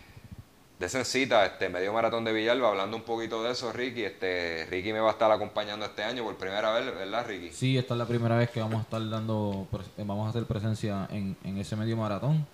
de 0.91 1.05
cita, 1.05 1.45
este 1.45 1.69
medio 1.69 1.93
maratón 1.93 2.25
de 2.25 2.33
Villalba, 2.33 2.67
hablando 2.67 2.97
un 2.97 3.03
poquito 3.03 3.41
de 3.41 3.51
eso, 3.51 3.71
Ricky, 3.71 4.03
este 4.03 4.67
Ricky 4.69 4.91
me 4.91 4.99
va 4.99 5.09
a 5.09 5.11
estar 5.13 5.31
acompañando 5.31 5.85
este 5.85 6.03
año 6.03 6.25
por 6.25 6.35
primera 6.35 6.73
vez, 6.73 6.85
¿verdad, 6.93 7.25
Ricky? 7.25 7.53
Sí, 7.53 7.77
esta 7.77 7.93
es 7.93 7.97
la 7.97 8.05
primera 8.05 8.35
vez 8.35 8.49
que 8.49 8.59
vamos 8.59 8.79
a 8.79 8.81
estar 8.81 9.09
dando, 9.09 9.65
vamos 9.97 10.27
a 10.27 10.29
hacer 10.29 10.43
presencia 10.43 11.07
en, 11.09 11.37
ese 11.57 11.77
medio 11.77 11.95
maratón. 11.95 12.45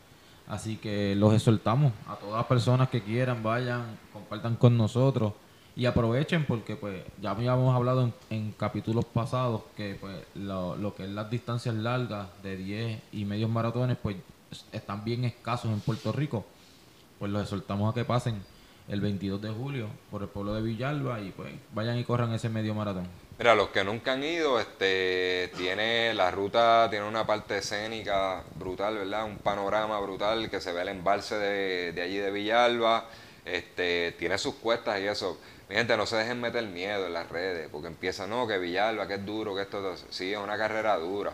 Así 0.48 0.78
que 0.78 1.16
los 1.16 1.34
exhortamos 1.34 1.92
a 2.08 2.16
todas 2.18 2.36
las 2.36 2.46
personas 2.46 2.90
que 2.90 3.02
quieran, 3.02 3.42
vayan, 3.42 3.98
compartan 4.14 4.56
con 4.58 4.78
nosotros 4.78 5.34
y 5.76 5.88
aprovechen 5.88 6.46
porque 6.46 6.76
pues 6.76 7.02
ya 7.20 7.32
habíamos 7.32 7.76
hablado 7.76 8.14
en, 8.30 8.52
capítulos 8.52 9.06
pasados 9.06 9.62
que 9.76 9.98
pues 10.00 10.16
lo, 10.36 10.76
lo, 10.76 10.94
que 10.94 11.04
es 11.06 11.10
las 11.10 11.32
distancias 11.32 11.74
largas 11.74 12.28
de 12.44 12.58
10 12.58 13.02
y 13.12 13.26
medios 13.26 13.50
maratones 13.50 13.98
pues 14.02 14.18
están 14.72 15.04
bien 15.04 15.26
escasos 15.26 15.72
en 15.72 15.80
Puerto 15.80 16.12
Rico 16.12 16.46
pues 17.20 17.32
los 17.32 17.44
exhortamos 17.44 17.92
a 17.92 17.94
que 17.94 18.06
pasen 18.06 18.42
el 18.88 19.02
22 19.02 19.42
de 19.42 19.50
julio 19.50 19.88
por 20.10 20.24
el 20.24 20.30
pueblo 20.30 20.56
de 20.56 20.62
Villalba 20.62 21.20
y 21.20 21.32
pues 21.32 21.54
vayan 21.74 21.98
y 22.00 22.04
corran 22.04 22.34
ese 22.34 22.50
medio 22.50 22.74
maratón. 22.74 23.08
Mira, 23.38 23.56
los 23.56 23.70
que 23.70 23.84
nunca 23.84 24.14
han 24.14 24.24
ido, 24.24 24.60
este, 24.60 25.52
tiene 25.56 26.14
la 26.14 26.30
ruta, 26.30 26.88
tiene 26.90 27.08
una 27.08 27.26
parte 27.26 27.60
escénica 27.60 28.44
brutal, 28.56 28.98
¿verdad? 28.98 29.26
Un 29.26 29.38
panorama 29.38 30.00
brutal 30.00 30.50
que 30.50 30.60
se 30.60 30.74
ve 30.74 30.82
el 30.82 30.90
embalse 30.90 31.36
de, 31.36 32.02
allí 32.02 32.18
de 32.18 32.32
Villalba, 32.32 33.06
este, 33.46 34.14
tiene 34.20 34.38
sus 34.38 34.56
cuestas 34.56 35.00
y 35.00 35.06
eso. 35.06 35.38
Mi 35.70 35.76
gente, 35.76 35.96
no 35.96 36.06
se 36.06 36.18
dejen 36.18 36.42
meter 36.42 36.66
miedo 36.66 37.06
en 37.06 37.14
las 37.14 37.30
redes, 37.30 37.70
porque 37.72 37.88
empieza, 37.88 38.28
no, 38.28 38.46
que 38.46 38.58
Villalba, 38.58 39.08
que 39.08 39.14
es 39.14 39.26
duro, 39.26 39.56
que 39.56 39.62
esto, 39.62 39.96
sí, 40.10 40.34
es 40.34 40.40
una 40.40 40.58
carrera 40.58 40.98
dura. 40.98 41.32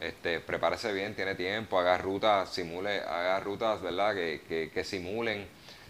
Este, 0.00 0.38
prepárese 0.38 0.92
bien, 0.92 1.14
tiene 1.14 1.34
tiempo, 1.34 1.78
haga 1.78 1.98
rutas, 1.98 2.50
simule, 2.50 3.00
haga 3.00 3.40
rutas, 3.40 3.82
¿verdad? 3.82 4.14
Que, 4.14 4.70
que, 4.72 4.84
simulen, 4.84 5.48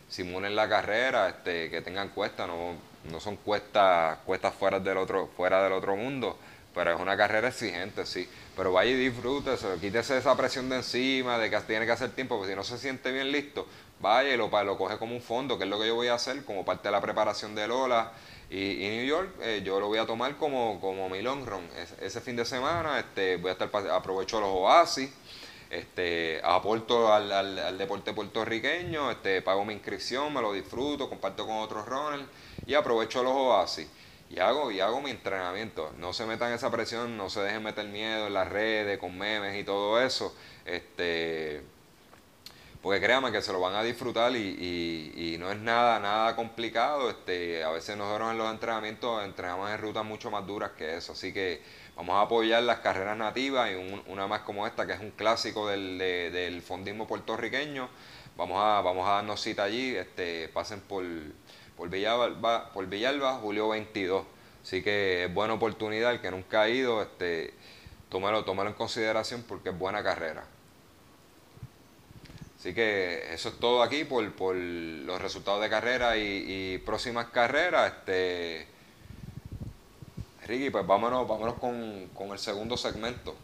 simulen 0.09 0.57
la 0.57 0.67
carrera, 0.67 1.29
este, 1.29 1.69
que 1.69 1.83
tengan 1.83 2.09
cuestas, 2.09 2.49
no, 2.49 2.75
no 3.11 3.21
son 3.21 3.37
cuestas, 3.37 4.19
cuestas 4.25 4.55
fuera 4.55 4.81
del 4.81 4.97
otro, 4.97 5.29
fuera 5.37 5.63
del 5.63 5.73
otro 5.73 5.95
mundo, 5.95 6.39
pero 6.75 6.95
es 6.95 7.01
una 7.01 7.19
carrera 7.19 7.49
exigente, 7.49 8.07
sí. 8.07 8.27
Pero 8.57 8.73
vaya 8.73 8.91
y 8.91 8.95
disfrútese, 8.95 9.67
quítese 9.79 10.17
esa 10.17 10.35
presión 10.37 10.71
de 10.71 10.77
encima, 10.77 11.39
de 11.39 11.51
que 11.51 11.61
tiene 11.61 11.85
que 11.85 11.93
hacer 11.93 12.11
tiempo, 12.11 12.37
porque 12.37 12.53
si 12.53 12.57
no 12.57 12.65
se 12.65 12.79
siente 12.79 13.13
bien 13.13 13.31
listo, 13.31 13.67
vaya 14.01 14.33
y 14.33 14.39
lo 14.39 14.51
coge 14.51 14.97
como 14.97 15.15
un 15.15 15.23
fondo, 15.23 15.59
que 15.59 15.65
es 15.65 15.71
lo 15.71 15.79
que 15.79 15.87
yo 15.87 15.95
voy 15.97 16.09
a 16.09 16.15
hacer 16.15 16.45
como 16.45 16.65
parte 16.65 16.89
de 16.89 16.93
la 16.93 17.03
preparación 17.03 17.55
de 17.55 17.69
Lola 17.69 18.13
y, 18.51 18.89
New 18.89 19.05
York 19.05 19.31
eh, 19.43 19.63
yo 19.65 19.79
lo 19.79 19.89
voy 19.89 19.99
a 19.99 20.07
tomar 20.07 20.37
como, 20.37 20.81
como 20.81 21.09
mi 21.09 21.21
long 21.21 21.45
run. 21.45 21.69
ese 22.01 22.21
fin 22.21 22.37
de 22.37 22.45
semana 22.45 22.99
este, 22.99 23.37
voy 23.37 23.51
a 23.51 23.53
estar 23.53 23.71
aprovecho 23.91 24.41
los 24.41 24.49
oasis, 24.51 25.11
este, 25.69 26.41
aporto 26.43 27.13
al, 27.13 27.31
al, 27.31 27.77
deporte 27.77 28.15
puertorriqueño, 28.15 29.11
este, 29.11 29.43
pago 29.43 29.65
mi 29.65 29.75
inscripción, 29.75 30.33
me 30.33 30.41
lo 30.41 30.53
disfruto, 30.53 31.11
comparto 31.11 31.47
con 31.47 31.57
otros 31.57 31.87
runners 31.87 32.25
y 32.67 32.75
aprovecho 32.75 33.23
los 33.23 33.33
oasis. 33.33 33.87
Y 34.31 34.41
hago, 34.41 34.71
y 34.71 34.81
hago 34.81 35.01
mi 35.01 35.11
entrenamiento. 35.11 35.93
No 35.97 36.13
se 36.13 36.27
metan 36.27 36.53
esa 36.53 36.71
presión, 36.71 37.17
no 37.17 37.31
se 37.31 37.41
dejen 37.41 37.63
meter 37.63 37.87
miedo 37.87 38.27
en 38.27 38.35
las 38.35 38.49
redes, 38.49 38.99
con 38.99 39.17
memes 39.17 39.59
y 39.59 39.65
todo 39.65 40.03
eso. 40.03 40.35
Este, 40.67 41.63
porque 42.83 43.01
créanme 43.01 43.33
que 43.33 43.43
se 43.43 43.53
lo 43.53 43.61
van 43.61 43.75
a 43.75 43.83
disfrutar 43.83 44.35
y, 44.37 45.37
no 45.41 45.51
es 45.51 45.59
nada, 45.59 45.99
nada 45.99 46.37
complicado. 46.37 47.11
Este, 47.11 47.65
a 47.65 47.71
veces 47.71 47.97
nosotros 47.97 48.31
en 48.31 48.39
los 48.39 48.51
entrenamientos 48.53 49.25
entrenamos 49.25 49.71
en 49.71 49.79
rutas 49.79 50.05
mucho 50.05 50.31
más 50.31 50.47
duras 50.47 50.73
que 50.77 50.97
eso. 50.97 51.13
Así 51.13 51.33
que 51.33 51.61
vamos 51.97 52.15
a 52.15 52.23
apoyar 52.23 52.63
las 52.63 52.79
carreras 52.79 53.17
nativas 53.17 53.71
y 53.71 54.03
una 54.07 54.27
más 54.29 54.43
como 54.43 54.67
esta, 54.67 54.87
que 54.87 54.93
es 54.93 55.01
un 55.01 55.11
clásico 55.11 55.69
del, 55.69 56.63
fondismo 56.65 57.07
puertorriqueño. 57.07 57.89
Vamos 58.37 58.59
a, 58.63 58.81
vamos 58.81 59.09
a 59.09 59.13
darnos 59.15 59.41
cita 59.43 59.65
allí, 59.65 59.97
este, 59.97 60.49
pasen 60.49 60.81
por, 60.81 61.05
por, 61.77 61.89
Villalba, 61.89 62.73
por 62.73 62.87
Villalba, 62.87 63.35
julio 63.39 63.69
22. 63.71 64.25
Así 64.63 64.83
que 64.83 65.25
es 65.25 65.35
buena 65.35 65.55
oportunidad, 65.55 66.13
el 66.13 66.21
que 66.21 66.31
nunca 66.31 66.63
ha 66.63 66.69
ido, 66.69 67.03
este, 67.03 67.55
tómalo, 68.09 68.45
tómalo 68.45 68.71
en 68.71 68.77
consideración 68.77 69.43
porque 69.49 69.71
es 69.71 69.79
buena 69.79 70.05
carrera. 70.05 70.45
Así 72.59 72.75
que 72.75 73.33
eso 73.33 73.51
es 73.51 73.59
todo 73.61 73.85
aquí 73.85 74.03
por, 74.03 74.33
por 74.33 74.57
los 74.57 75.23
resultados 75.23 75.63
de 75.63 75.71
carrera 75.71 76.17
y, 76.17 76.79
próximas 76.79 77.27
carreras. 77.27 77.93
Este, 77.93 78.67
Ricky, 80.45 80.71
pues 80.71 80.85
vámonos, 80.85 81.29
vámonos 81.29 81.55
con, 81.55 82.09
con 82.15 82.31
el 82.31 82.39
segundo 82.39 82.77
segmento. 82.77 83.37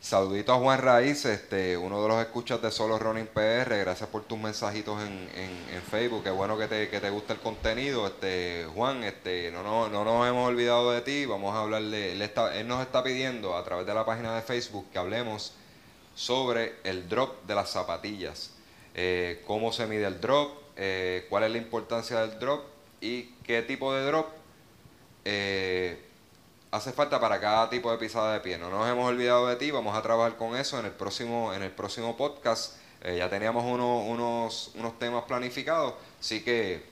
Saludito 0.00 0.52
a 0.52 0.58
Juan 0.58 0.80
Raíz, 0.80 1.24
este, 1.24 1.76
uno 1.76 2.00
de 2.00 2.08
los 2.08 2.20
escuchas 2.20 2.62
de 2.62 2.70
Solo 2.70 3.00
Running 3.00 3.26
PR. 3.26 3.76
Gracias 3.78 4.08
por 4.08 4.22
tus 4.22 4.38
mensajitos 4.38 5.02
en, 5.02 5.28
en, 5.34 5.82
Facebook. 5.90 6.22
Qué 6.22 6.30
bueno 6.30 6.56
que 6.56 6.68
te, 6.68 6.88
que 6.88 7.00
te 7.00 7.10
gusta 7.10 7.32
el 7.32 7.40
contenido. 7.40 8.06
Este, 8.06 8.64
Juan, 8.76 9.02
este, 9.02 9.50
no, 9.50 9.64
no, 9.64 9.88
no 9.88 10.04
nos 10.04 10.28
hemos 10.28 10.48
olvidado 10.48 10.92
de 10.92 11.00
ti. 11.00 11.26
Vamos 11.26 11.56
a 11.56 11.62
hablarle. 11.62 12.12
Él, 12.12 12.22
él 12.22 12.68
nos 12.68 12.80
está 12.80 13.02
pidiendo 13.02 13.56
a 13.56 13.64
través 13.64 13.86
de 13.86 13.94
la 13.94 14.06
página 14.06 14.36
de 14.36 14.42
Facebook 14.42 14.86
que 14.92 14.98
hablemos 14.98 15.52
sobre 16.18 16.74
el 16.82 17.08
drop 17.08 17.46
de 17.46 17.54
las 17.54 17.70
zapatillas. 17.70 18.50
Eh, 18.96 19.40
cómo 19.46 19.72
se 19.72 19.86
mide 19.86 20.04
el 20.04 20.20
drop, 20.20 20.50
eh, 20.76 21.26
cuál 21.30 21.44
es 21.44 21.52
la 21.52 21.58
importancia 21.58 22.20
del 22.22 22.40
drop 22.40 22.64
y 23.00 23.22
qué 23.44 23.62
tipo 23.62 23.94
de 23.94 24.04
drop 24.04 24.26
eh, 25.24 25.96
hace 26.72 26.92
falta 26.92 27.20
para 27.20 27.38
cada 27.38 27.70
tipo 27.70 27.92
de 27.92 27.98
pisada 27.98 28.32
de 28.32 28.40
pie. 28.40 28.58
No 28.58 28.68
nos 28.68 28.90
hemos 28.90 29.08
olvidado 29.08 29.46
de 29.46 29.54
ti, 29.54 29.70
vamos 29.70 29.96
a 29.96 30.02
trabajar 30.02 30.36
con 30.36 30.56
eso 30.56 30.80
en 30.80 30.86
el 30.86 30.90
próximo, 30.90 31.54
en 31.54 31.62
el 31.62 31.70
próximo 31.70 32.16
podcast. 32.16 32.74
Ya 33.16 33.30
teníamos 33.30 33.64
unos, 33.64 34.72
unos 34.74 34.98
temas 34.98 35.22
planificados, 35.22 35.94
así 36.18 36.42
que 36.42 36.82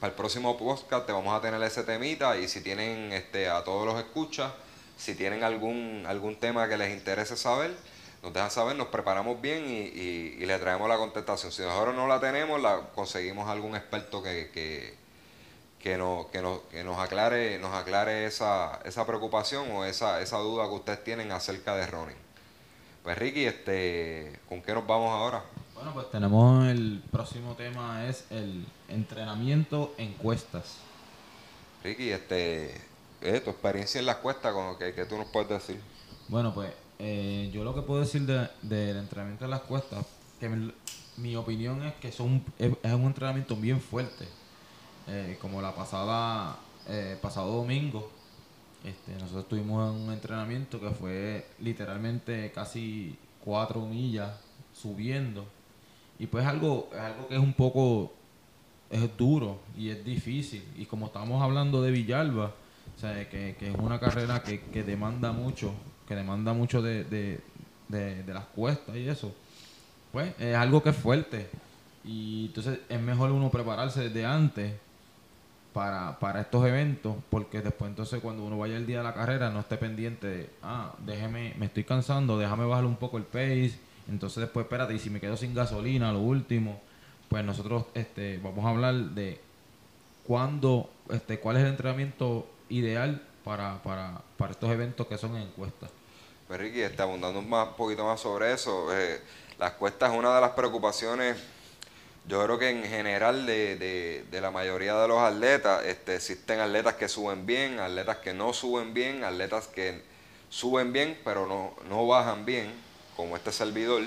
para 0.00 0.10
el 0.10 0.16
próximo 0.16 0.58
podcast 0.58 1.06
te 1.06 1.12
vamos 1.12 1.34
a 1.34 1.40
tener 1.40 1.62
ese 1.62 1.82
temita 1.82 2.36
y 2.36 2.46
si 2.46 2.60
tienen 2.60 3.10
este, 3.14 3.48
a 3.48 3.64
todos 3.64 3.86
los 3.86 3.98
escuchas, 3.98 4.52
si 4.98 5.14
tienen 5.14 5.44
algún, 5.44 6.04
algún 6.06 6.36
tema 6.36 6.68
que 6.68 6.76
les 6.76 6.92
interese 6.92 7.38
saber, 7.38 7.74
nos 8.22 8.32
dejan 8.32 8.50
saber, 8.50 8.76
nos 8.76 8.88
preparamos 8.88 9.40
bien 9.40 9.64
y, 9.68 10.44
le 10.44 10.58
traemos 10.58 10.88
la 10.88 10.96
contestación. 10.96 11.52
Si 11.52 11.62
nosotros 11.62 11.94
no 11.94 12.06
la 12.06 12.20
tenemos, 12.20 12.60
la 12.60 12.80
conseguimos 12.94 13.48
algún 13.48 13.76
experto 13.76 14.22
que, 14.22 14.50
que 14.52 15.00
que, 15.80 15.96
no, 15.96 16.28
que, 16.30 16.42
nos, 16.42 16.60
que 16.70 16.84
nos 16.84 16.98
aclare, 16.98 17.58
nos 17.58 17.74
aclare 17.74 18.26
esa, 18.26 18.80
esa 18.84 19.06
preocupación 19.06 19.70
o 19.72 19.84
esa, 19.84 20.20
esa 20.20 20.38
duda 20.38 20.68
que 20.68 20.74
ustedes 20.74 21.02
tienen 21.02 21.32
acerca 21.32 21.74
de 21.74 21.86
running. 21.86 22.16
Pues 23.02 23.16
Ricky, 23.16 23.46
este, 23.46 24.38
¿con 24.48 24.60
qué 24.60 24.74
nos 24.74 24.86
vamos 24.86 25.10
ahora? 25.10 25.42
Bueno, 25.74 25.94
pues 25.94 26.10
tenemos 26.10 26.66
el 26.66 27.02
próximo 27.10 27.54
tema 27.54 28.06
es 28.06 28.26
el 28.30 28.66
entrenamiento 28.88 29.94
en 29.96 30.12
cuestas. 30.14 30.76
Ricky, 31.82 32.10
este, 32.10 32.74
eh, 33.22 33.40
tu 33.40 33.50
experiencia 33.50 33.98
en 33.98 34.06
las 34.06 34.16
cuestas, 34.16 34.52
con 34.52 34.78
que, 34.78 34.92
que 34.92 35.06
tú 35.06 35.16
nos 35.16 35.28
puedes 35.28 35.48
decir. 35.48 35.80
Bueno, 36.28 36.52
pues 36.52 36.70
eh, 37.00 37.50
yo 37.52 37.64
lo 37.64 37.74
que 37.74 37.82
puedo 37.82 38.00
decir 38.00 38.26
del 38.26 38.96
entrenamiento 38.96 39.46
en 39.46 39.50
las 39.50 39.62
cuestas, 39.62 40.04
que 40.38 40.48
mi, 41.16 41.34
opinión 41.36 41.82
es 41.82 41.94
que 41.94 42.12
son, 42.12 42.44
es 42.58 42.92
un 42.92 43.04
entrenamiento 43.04 43.56
bien 43.56 43.80
fuerte 43.80 44.26
eh, 45.08 45.38
como 45.40 45.60
la 45.62 45.74
pasada, 45.74 46.58
eh, 46.88 47.18
pasado 47.20 47.56
domingo, 47.56 48.10
este, 48.84 49.12
nosotros 49.14 49.48
tuvimos 49.48 49.94
un 49.94 50.12
entrenamiento 50.12 50.80
que 50.80 50.90
fue 50.90 51.46
literalmente 51.58 52.52
casi 52.52 53.16
cuatro 53.44 53.80
millas 53.86 54.38
subiendo. 54.72 55.46
Y 56.18 56.26
pues 56.26 56.46
algo, 56.46 56.90
es 56.92 57.00
algo 57.00 57.28
que 57.28 57.34
es 57.34 57.40
un 57.40 57.54
poco, 57.54 58.12
es 58.90 59.16
duro 59.16 59.58
y 59.76 59.88
es 59.88 60.04
difícil. 60.04 60.62
Y 60.76 60.86
como 60.86 61.06
estamos 61.06 61.42
hablando 61.42 61.82
de 61.82 61.90
Villalba, 61.90 62.54
o 62.96 63.00
sea, 63.00 63.28
que, 63.28 63.56
es 63.58 63.74
una 63.78 63.98
carrera 63.98 64.42
que, 64.42 64.82
demanda 64.82 65.32
mucho, 65.32 65.72
que 66.10 66.16
demanda 66.16 66.52
mucho 66.52 66.82
de, 66.82 67.04
de 67.04 68.34
las 68.34 68.44
cuestas 68.46 68.96
y 68.96 69.08
eso, 69.08 69.32
pues 70.10 70.34
es 70.40 70.56
algo 70.56 70.82
que 70.82 70.90
es 70.90 70.96
fuerte. 70.96 71.48
Y 72.04 72.46
entonces 72.46 72.80
es 72.88 73.00
mejor 73.00 73.30
uno 73.30 73.48
prepararse 73.48 74.08
desde 74.08 74.26
antes 74.26 74.72
para, 75.72 76.18
para 76.18 76.40
estos 76.40 76.66
eventos, 76.66 77.14
porque 77.30 77.62
después 77.62 77.90
entonces 77.90 78.18
cuando 78.20 78.44
uno 78.44 78.58
vaya 78.58 78.76
el 78.76 78.88
día 78.88 78.98
de 78.98 79.04
la 79.04 79.14
carrera 79.14 79.50
no 79.50 79.60
esté 79.60 79.76
pendiente 79.76 80.26
de, 80.26 80.50
ah, 80.64 80.96
déjeme, 81.06 81.54
me 81.56 81.66
estoy 81.66 81.84
cansando, 81.84 82.36
déjame 82.40 82.64
bajar 82.64 82.86
un 82.86 82.96
poco 82.96 83.16
el 83.16 83.22
pace, 83.22 83.78
entonces 84.08 84.40
después 84.40 84.64
espérate, 84.64 84.92
y 84.94 84.98
si 84.98 85.10
me 85.10 85.20
quedo 85.20 85.36
sin 85.36 85.54
gasolina, 85.54 86.10
lo 86.10 86.18
último, 86.18 86.80
pues 87.28 87.44
nosotros 87.44 87.84
este, 87.94 88.38
vamos 88.38 88.64
a 88.64 88.70
hablar 88.70 88.96
de 88.96 89.40
cuándo, 90.26 90.90
este, 91.08 91.38
cuál 91.38 91.58
es 91.58 91.62
el 91.62 91.68
entrenamiento 91.68 92.50
ideal 92.68 93.22
para, 93.44 93.82
para, 93.82 94.20
para 94.36 94.52
estos 94.52 94.70
eventos 94.70 95.06
que 95.06 95.18
son 95.18 95.36
encuestas. 95.36 95.90
Pues 96.48 96.60
Ricky, 96.60 96.80
está 96.80 97.04
abundando 97.04 97.38
un 97.38 97.74
poquito 97.76 98.04
más 98.04 98.20
sobre 98.20 98.52
eso. 98.52 98.88
Eh, 98.96 99.20
las 99.58 99.72
cuestas 99.72 100.12
es 100.12 100.18
una 100.18 100.34
de 100.34 100.40
las 100.40 100.50
preocupaciones 100.50 101.36
yo 102.28 102.44
creo 102.44 102.58
que 102.58 102.68
en 102.68 102.84
general 102.84 103.46
de, 103.46 104.24
la 104.30 104.50
mayoría 104.50 104.94
de 104.94 105.08
los 105.08 105.18
atletas, 105.18 105.84
este, 105.84 106.16
existen 106.16 106.60
atletas 106.60 106.94
que 106.94 107.08
suben 107.08 107.46
bien, 107.46 107.80
atletas 107.80 108.18
que 108.18 108.34
no 108.34 108.52
suben 108.52 108.94
bien, 108.94 109.24
atletas 109.24 109.66
que 109.66 110.02
suben 110.48 110.92
bien 110.92 111.18
pero 111.24 111.46
no, 111.46 111.74
no 111.88 112.06
bajan 112.06 112.44
bien, 112.44 112.72
como 113.16 113.36
este 113.36 113.52
servidor, 113.52 114.02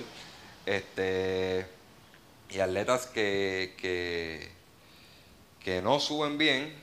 este, 0.65 1.65
y 2.49 2.59
atletas 2.59 3.07
que, 3.07 3.73
que, 3.77 4.49
que 5.63 5.81
no 5.81 5.99
suben 5.99 6.37
bien 6.37 6.73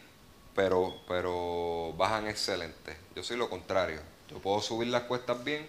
pero, 0.55 0.97
pero 1.09 1.95
bajan 1.97 2.29
excelente. 2.29 2.97
Yo 3.15 3.23
soy 3.23 3.37
lo 3.37 3.49
contrario. 3.51 4.01
Yo 4.29 4.39
puedo 4.39 4.61
subir 4.61 4.89
las 4.89 5.03
cuestas 5.03 5.43
bien, 5.43 5.67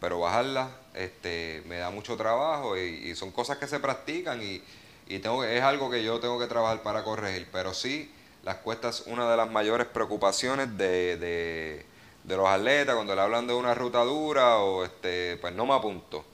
pero 0.00 0.20
bajarlas 0.20 0.70
este, 0.94 1.62
me 1.66 1.78
da 1.78 1.90
mucho 1.90 2.16
trabajo 2.16 2.76
y 2.76 3.14
son 3.14 3.32
cosas 3.32 3.58
que 3.58 3.66
se 3.66 3.80
practican 3.80 4.42
y, 4.42 4.62
y 5.08 5.20
tengo, 5.20 5.42
es 5.42 5.62
algo 5.62 5.90
que 5.90 6.04
yo 6.04 6.20
tengo 6.20 6.38
que 6.38 6.46
trabajar 6.46 6.82
para 6.82 7.02
corregir, 7.02 7.48
pero 7.50 7.72
sí, 7.72 8.12
las 8.44 8.56
cuestas 8.56 9.04
una 9.06 9.28
de 9.30 9.36
las 9.36 9.50
mayores 9.50 9.86
preocupaciones 9.86 10.76
de, 10.76 11.84
los 12.26 12.46
atletas 12.46 12.94
cuando 12.94 13.14
le 13.14 13.20
hablan 13.22 13.46
de 13.46 13.54
una 13.54 13.74
ruta 13.74 14.04
dura 14.04 14.58
o 14.58 14.84
este, 14.84 15.38
pues 15.38 15.54
no 15.54 15.64
me 15.64 15.74
apunto. 15.74 16.26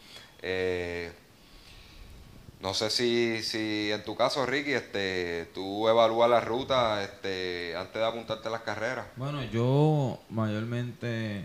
Eh, 0.43 1.13
no 2.65 2.73
sé 2.73 2.89
si, 2.89 3.43
si 3.43 3.93
en 3.93 4.03
tu 4.05 4.17
caso, 4.17 4.47
Ricky, 4.47 4.73
este, 4.73 5.51
tú 5.53 5.87
evalúas 5.87 6.31
la 6.31 6.41
ruta 6.41 7.05
este, 7.05 7.77
antes 7.77 7.97
de 7.97 8.07
apuntarte 8.07 8.49
a 8.49 8.51
las 8.53 8.63
carreras. 8.63 9.05
Bueno, 9.17 9.45
yo 9.45 10.19
mayormente 10.31 11.45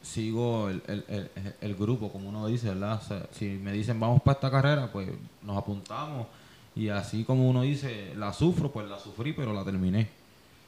sigo 0.00 0.70
el, 0.70 0.82
el, 0.86 1.30
el, 1.60 1.74
grupo, 1.74 2.10
como 2.10 2.30
uno 2.30 2.46
dice, 2.46 2.70
¿verdad? 2.70 3.02
si 3.32 3.48
me 3.48 3.70
dicen 3.72 4.00
vamos 4.00 4.22
para 4.22 4.36
esta 4.36 4.50
carrera, 4.50 4.90
pues 4.90 5.10
nos 5.42 5.58
apuntamos 5.58 6.26
y 6.74 6.88
así 6.88 7.22
como 7.24 7.46
uno 7.46 7.60
dice, 7.60 8.14
la 8.16 8.32
sufro, 8.32 8.72
pues 8.72 8.88
la 8.88 8.98
sufrí, 8.98 9.34
pero 9.34 9.52
la 9.52 9.62
terminé. 9.62 10.08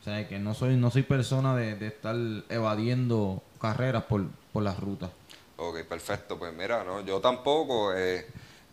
O 0.03 0.05
sea, 0.05 0.29
que 0.29 0.39
no 0.39 0.53
soy 0.53 0.77
no 0.77 0.91
soy 0.91 1.05
persona 1.05 1.57
de, 1.57 1.87
estar 1.87 2.15
evadiendo 2.51 3.43
carreras 3.59 4.03
por, 4.03 4.27
por 4.53 4.65
las 4.65 4.79
rutas. 4.79 5.13
Ok, 5.57 5.85
perfecto. 5.89 6.39
Pues 6.39 6.53
mira, 6.53 6.85
no, 6.85 7.01
yo 7.01 7.21
tampoco 7.21 7.95
eh, 7.95 8.27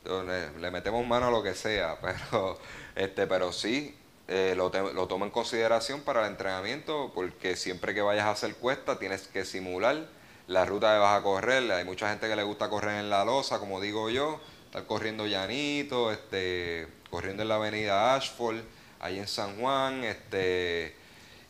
le, 0.06 0.72
metemos 0.72 1.06
mano 1.06 1.28
a 1.28 1.32
lo 1.32 1.44
que 1.44 1.54
sea, 1.54 1.98
pero 2.02 2.60
este 2.96 3.28
pero 3.28 3.52
sí 3.52 3.96
eh, 4.28 4.54
lo, 4.56 4.70
lo 4.94 5.08
tomo 5.08 5.26
en 5.26 5.32
consideración 5.32 6.02
para 6.02 6.22
el 6.22 6.32
entrenamiento 6.32 7.12
porque 7.14 7.56
siempre 7.56 7.94
que 7.94 8.02
vayas 8.02 8.26
a 8.26 8.32
hacer 8.32 8.56
cuesta 8.56 9.00
tienes 9.00 9.28
que 9.28 9.46
simular 9.46 10.08
la 10.48 10.66
ruta 10.66 10.94
que 10.94 11.00
vas 11.00 11.20
a 11.20 11.24
correr. 11.24 11.72
Hay 11.72 11.86
mucha 11.86 12.10
gente 12.10 12.28
que 12.28 12.36
le 12.36 12.44
gusta 12.44 12.70
correr 12.70 13.00
en 13.00 13.10
la 13.10 13.24
losa, 13.24 13.60
como 13.60 13.80
digo 13.80 14.10
yo, 14.10 14.42
estar 14.66 14.86
corriendo 14.86 15.28
llanito, 15.28 16.12
este 16.12 16.88
corriendo 17.10 17.44
en 17.44 17.50
la 17.50 17.56
avenida 17.56 18.16
Ashford, 18.16 18.58
ahí 19.00 19.20
en 19.20 19.28
San 19.28 19.60
Juan, 19.60 20.04
este, 20.04 20.96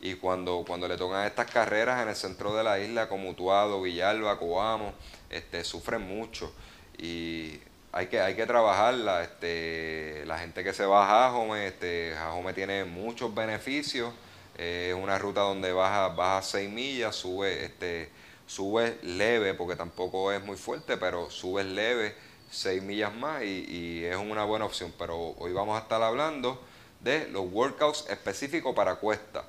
y 0.00 0.14
cuando, 0.14 0.64
cuando 0.66 0.88
le 0.88 0.96
tocan 0.96 1.26
estas 1.26 1.50
carreras 1.50 2.02
en 2.02 2.08
el 2.08 2.16
centro 2.16 2.54
de 2.54 2.64
la 2.64 2.78
isla, 2.78 3.08
como 3.08 3.30
Utuado, 3.30 3.82
Villalba, 3.82 4.38
Coamo, 4.38 4.92
este, 5.28 5.64
sufren 5.64 6.02
mucho. 6.02 6.52
Y 6.96 7.58
hay 7.92 8.06
que, 8.06 8.20
hay 8.20 8.34
que 8.34 8.46
trabajarla. 8.46 9.22
Este, 9.22 10.24
la 10.26 10.38
gente 10.38 10.64
que 10.64 10.72
se 10.72 10.84
va 10.86 11.04
a 11.04 11.28
Jajome, 11.28 11.66
este, 11.66 12.14
Jajome 12.16 12.52
tiene 12.52 12.84
muchos 12.84 13.34
beneficios. 13.34 14.12
es 14.56 14.94
una 14.94 15.18
ruta 15.18 15.40
donde 15.40 15.72
baja, 15.72 16.08
baja 16.08 16.42
6 16.42 16.70
millas, 16.70 17.16
sube, 17.16 17.64
este, 17.64 18.10
sube 18.46 18.98
leve, 19.02 19.54
porque 19.54 19.76
tampoco 19.76 20.32
es 20.32 20.42
muy 20.44 20.56
fuerte, 20.56 20.96
pero 20.96 21.30
sube 21.30 21.64
leve 21.64 22.14
6 22.50 22.82
millas 22.82 23.14
más 23.14 23.42
y, 23.42 24.04
es 24.04 24.16
una 24.16 24.44
buena 24.44 24.64
opción. 24.66 24.92
Pero 24.98 25.34
hoy 25.38 25.52
vamos 25.52 25.78
a 25.78 25.82
estar 25.82 26.02
hablando 26.02 26.60
de 27.00 27.28
los 27.28 27.50
workouts 27.50 28.06
específicos 28.08 28.74
para 28.74 28.96
cuesta. 28.96 29.44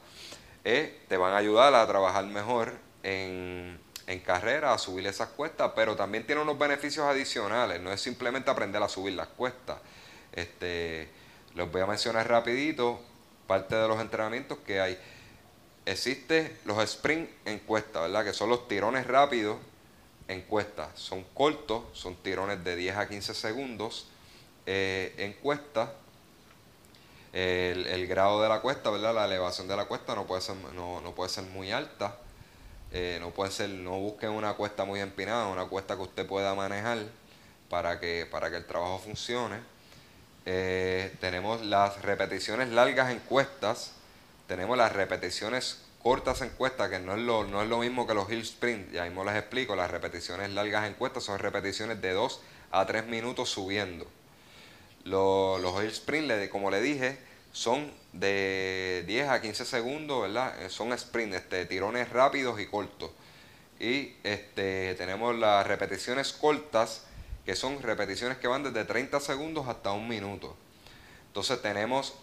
Eh, 0.63 1.01
te 1.07 1.17
van 1.17 1.33
a 1.33 1.37
ayudar 1.37 1.73
a 1.73 1.85
trabajar 1.87 2.25
mejor 2.25 2.73
en, 3.03 3.79
en 4.07 4.19
carrera, 4.19 4.73
a 4.73 4.77
subir 4.77 5.05
esas 5.07 5.29
cuestas, 5.29 5.71
pero 5.75 5.95
también 5.95 6.25
tiene 6.25 6.41
unos 6.41 6.57
beneficios 6.57 7.05
adicionales. 7.05 7.81
No 7.81 7.91
es 7.91 8.01
simplemente 8.01 8.49
aprender 8.49 8.81
a 8.81 8.89
subir 8.89 9.13
las 9.13 9.27
cuestas. 9.27 9.77
Este, 10.31 11.09
les 11.55 11.71
voy 11.71 11.81
a 11.81 11.85
mencionar 11.85 12.27
rapidito 12.27 12.99
parte 13.47 13.75
de 13.75 13.87
los 13.87 13.99
entrenamientos 13.99 14.57
que 14.65 14.79
hay. 14.79 14.97
Existe 15.85 16.57
los 16.65 16.81
sprint 16.83 17.29
en 17.45 17.59
cuesta, 17.59 18.01
¿verdad? 18.01 18.23
Que 18.23 18.33
son 18.33 18.49
los 18.49 18.67
tirones 18.67 19.07
rápidos 19.07 19.57
encuestas 20.31 20.89
son 20.95 21.23
cortos, 21.33 21.83
son 21.93 22.15
tirones 22.15 22.63
de 22.63 22.75
10 22.75 22.97
a 22.97 23.07
15 23.07 23.33
segundos. 23.33 24.07
Eh, 24.65 25.15
encuestas 25.17 25.89
El, 27.33 28.07
grado 28.07 28.41
de 28.41 28.49
la 28.49 28.61
cuesta, 28.61 28.89
¿verdad? 28.89 29.15
La 29.15 29.25
elevación 29.25 29.67
de 29.67 29.75
la 29.75 29.85
cuesta 29.85 30.15
no 30.15 30.27
puede 30.27 30.41
ser, 30.41 30.55
no, 30.75 31.01
no 31.01 31.15
puede 31.15 31.29
ser 31.29 31.45
muy 31.45 31.71
alta. 31.71 32.17
Eh, 32.93 33.17
no 33.21 33.31
puede 33.31 33.51
ser, 33.51 33.69
no 33.69 33.99
busquen 33.99 34.31
una 34.31 34.53
cuesta 34.53 34.83
muy 34.83 34.99
empinada, 34.99 35.47
una 35.47 35.65
cuesta 35.65 35.95
que 35.95 36.01
usted 36.01 36.25
pueda 36.25 36.53
manejar 36.55 36.99
para 37.69 37.99
que, 37.99 38.27
para 38.29 38.49
que 38.49 38.57
el 38.57 38.65
trabajo 38.65 38.99
funcione. 38.99 39.59
Eh, 40.45 41.15
tenemos 41.21 41.61
las 41.61 42.01
repeticiones 42.01 42.69
largas 42.69 43.11
en 43.11 43.19
cuestas, 43.19 43.93
tenemos 44.47 44.77
las 44.77 44.91
repeticiones 44.91 45.83
cortas 46.03 46.41
en 46.41 46.49
cuestas, 46.49 46.89
que 46.89 46.99
no 46.99 47.13
es, 47.13 47.21
lo, 47.21 47.45
no 47.45 47.61
es 47.61 47.69
lo 47.69 47.77
mismo 47.77 48.05
que 48.07 48.13
los 48.13 48.29
hill 48.29 48.41
sprint, 48.41 48.91
ya 48.91 49.05
mismo 49.05 49.23
les 49.23 49.35
explico, 49.35 49.75
las 49.75 49.89
repeticiones 49.89 50.49
largas 50.49 50.87
en 50.87 50.95
cuestas 50.95 51.23
son 51.23 51.39
repeticiones 51.39 52.01
de 52.01 52.11
2 52.11 52.41
a 52.71 52.85
3 52.85 53.05
minutos 53.05 53.49
subiendo. 53.49 54.05
Los, 55.05 55.61
los 55.61 55.81
hill 55.81 55.91
sprint, 55.91 56.49
como 56.49 56.71
le 56.71 56.81
dije, 56.81 57.17
son 57.53 57.91
de 58.13 59.03
10 59.07 59.29
a 59.29 59.41
15 59.41 59.65
segundos, 59.65 60.23
¿verdad? 60.23 60.61
Eh, 60.61 60.69
son 60.69 60.93
sprint, 60.93 61.33
este, 61.33 61.65
tirones 61.65 62.09
rápidos 62.09 62.59
y 62.59 62.65
cortos. 62.65 63.11
Y 63.79 64.13
este, 64.23 64.95
tenemos 64.95 65.35
las 65.35 65.65
repeticiones 65.65 66.33
cortas, 66.33 67.05
que 67.45 67.55
son 67.55 67.81
repeticiones 67.81 68.37
que 68.37 68.47
van 68.47 68.63
desde 68.63 68.85
30 68.85 69.19
segundos 69.19 69.67
hasta 69.67 69.91
un 69.91 70.07
minuto. 70.07 70.55
Entonces 71.27 71.61
tenemos 71.61 72.13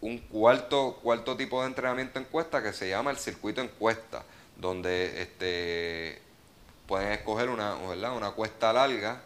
un 0.00 0.18
cuarto, 0.18 0.98
cuarto 1.02 1.36
tipo 1.36 1.62
de 1.62 1.68
entrenamiento 1.68 2.18
en 2.18 2.26
cuesta 2.26 2.62
que 2.62 2.72
se 2.72 2.88
llama 2.88 3.10
el 3.10 3.16
circuito 3.16 3.60
en 3.60 3.68
cuesta, 3.68 4.24
donde 4.56 5.22
este, 5.22 6.20
pueden 6.86 7.12
escoger 7.12 7.48
una, 7.48 7.74
una 7.76 8.30
cuesta 8.32 8.72
larga, 8.72 9.22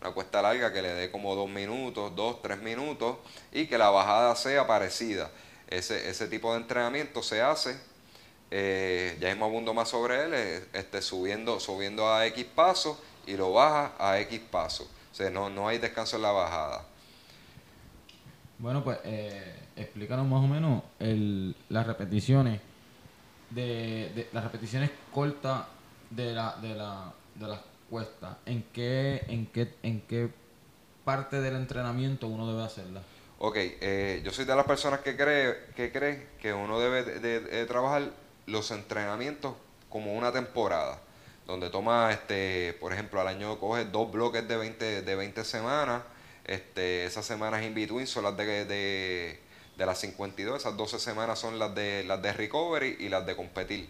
una 0.00 0.12
cuesta 0.12 0.42
larga 0.42 0.72
que 0.72 0.82
le 0.82 0.92
dé 0.94 1.10
como 1.10 1.34
dos 1.34 1.48
minutos, 1.48 2.14
dos, 2.14 2.40
tres 2.42 2.60
minutos, 2.60 3.16
y 3.52 3.66
que 3.66 3.78
la 3.78 3.90
bajada 3.90 4.34
sea 4.36 4.66
parecida. 4.66 5.30
Ese, 5.68 6.08
ese 6.08 6.28
tipo 6.28 6.52
de 6.52 6.60
entrenamiento 6.60 7.22
se 7.22 7.42
hace, 7.42 7.78
eh, 8.50 9.16
ya 9.20 9.28
mismo 9.28 9.46
abundo 9.46 9.74
más 9.74 9.88
sobre 9.88 10.24
él, 10.24 10.34
eh, 10.34 10.64
este, 10.72 11.02
subiendo, 11.02 11.60
subiendo 11.60 12.10
a 12.12 12.26
X 12.26 12.44
pasos 12.54 12.98
y 13.26 13.36
lo 13.36 13.52
baja 13.52 13.92
a 13.98 14.18
X 14.20 14.40
pasos. 14.50 14.88
O 15.12 15.14
sea, 15.14 15.30
no, 15.30 15.50
no 15.50 15.68
hay 15.68 15.78
descanso 15.78 16.16
en 16.16 16.22
la 16.22 16.30
bajada. 16.30 16.84
Bueno, 18.58 18.82
pues 18.82 18.98
eh, 19.04 19.54
explícanos 19.76 20.26
más 20.26 20.42
o 20.42 20.48
menos 20.48 20.82
el, 20.98 21.54
las 21.68 21.86
repeticiones 21.86 22.60
de, 23.50 24.28
las 24.32 24.44
repeticiones 24.44 24.90
cortas 25.12 25.66
de 26.10 26.32
la, 26.32 26.56
de 26.56 26.74
la, 26.74 27.12
de 27.34 27.46
las 27.46 27.60
cuestas. 27.90 28.36
¿En 28.46 28.62
qué, 28.72 29.24
en 29.28 29.46
qué, 29.46 29.74
en 29.82 30.00
qué 30.02 30.30
parte 31.04 31.40
del 31.40 31.56
entrenamiento 31.56 32.28
uno 32.28 32.46
debe 32.50 32.64
hacerla? 32.64 33.02
Ok, 33.38 33.56
eh, 33.56 34.20
yo 34.24 34.32
soy 34.32 34.44
de 34.44 34.56
las 34.56 34.66
personas 34.66 35.00
que 35.00 35.16
cree 35.16 35.56
que 35.76 35.92
cree 35.92 36.26
que 36.40 36.52
uno 36.52 36.80
debe 36.80 37.04
de 37.04 37.66
trabajar 37.66 38.10
los 38.46 38.70
entrenamientos 38.70 39.54
como 39.88 40.14
una 40.14 40.32
temporada 40.32 41.00
donde 41.48 41.70
toma, 41.70 42.12
este, 42.12 42.74
por 42.74 42.92
ejemplo, 42.92 43.22
al 43.22 43.26
año 43.26 43.58
coge 43.58 43.86
dos 43.86 44.12
bloques 44.12 44.46
de 44.46 44.56
20, 44.58 45.02
de 45.02 45.16
20 45.16 45.44
semanas. 45.44 46.02
Este, 46.44 47.06
esas 47.06 47.24
semanas 47.24 47.64
in 47.64 47.74
between 47.74 48.06
son 48.06 48.24
las 48.24 48.36
de, 48.36 48.66
de, 48.66 49.86
las 49.86 49.98
52, 49.98 50.58
esas 50.58 50.76
12 50.76 50.98
semanas 50.98 51.38
son 51.38 51.58
las 51.58 51.74
de, 51.74 52.04
las 52.04 52.20
de 52.20 52.34
recovery 52.34 52.96
y 53.00 53.08
las 53.08 53.24
de 53.24 53.34
competir. 53.34 53.88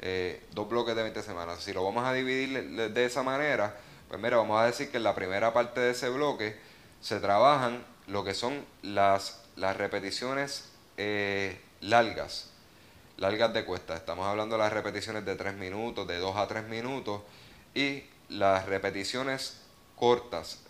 Eh, 0.00 0.44
dos 0.52 0.68
bloques 0.68 0.94
de 0.94 1.02
20 1.02 1.22
semanas. 1.22 1.62
Si 1.62 1.72
lo 1.72 1.84
vamos 1.84 2.04
a 2.04 2.12
dividir 2.12 2.90
de 2.92 3.04
esa 3.04 3.22
manera, 3.22 3.76
pues 4.08 4.20
mira, 4.20 4.36
vamos 4.36 4.60
a 4.60 4.66
decir 4.66 4.90
que 4.90 4.98
en 4.98 5.02
la 5.02 5.14
primera 5.14 5.52
parte 5.52 5.80
de 5.80 5.90
ese 5.90 6.08
bloque 6.08 6.56
se 7.00 7.20
trabajan 7.20 7.84
lo 8.06 8.24
que 8.24 8.34
son 8.34 8.64
las, 8.82 9.42
las 9.56 9.76
repeticiones 9.76 10.70
eh, 10.96 11.60
largas 11.80 12.50
largas 13.18 13.52
de 13.52 13.64
cuesta. 13.64 13.96
Estamos 13.96 14.26
hablando 14.26 14.56
de 14.56 14.62
las 14.62 14.72
repeticiones 14.72 15.24
de 15.24 15.34
3 15.34 15.54
minutos, 15.54 16.06
de 16.06 16.18
2 16.18 16.36
a 16.36 16.46
3 16.46 16.64
minutos 16.68 17.20
y 17.74 18.04
las 18.28 18.66
repeticiones 18.66 19.60
cortas, 19.96 20.60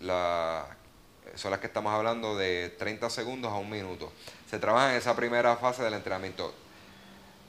son 1.34 1.50
las 1.50 1.60
que 1.60 1.66
estamos 1.66 1.92
hablando 1.92 2.36
de 2.36 2.74
30 2.78 3.10
segundos 3.10 3.52
a 3.52 3.56
un 3.56 3.68
minuto. 3.68 4.10
Se 4.50 4.58
trabaja 4.58 4.92
en 4.92 4.96
esa 4.96 5.14
primera 5.14 5.56
fase 5.56 5.82
del 5.82 5.94
entrenamiento. 5.94 6.52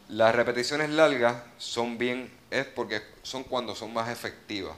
Las 0.10 0.34
repeticiones 0.34 0.90
largas 0.90 1.38
son 1.60 2.00
bien, 2.00 2.32
es 2.50 2.66
porque 2.66 3.02
son 3.22 3.44
cuando 3.44 3.76
son 3.76 3.94
más 3.94 4.10
efectivas. 4.10 4.76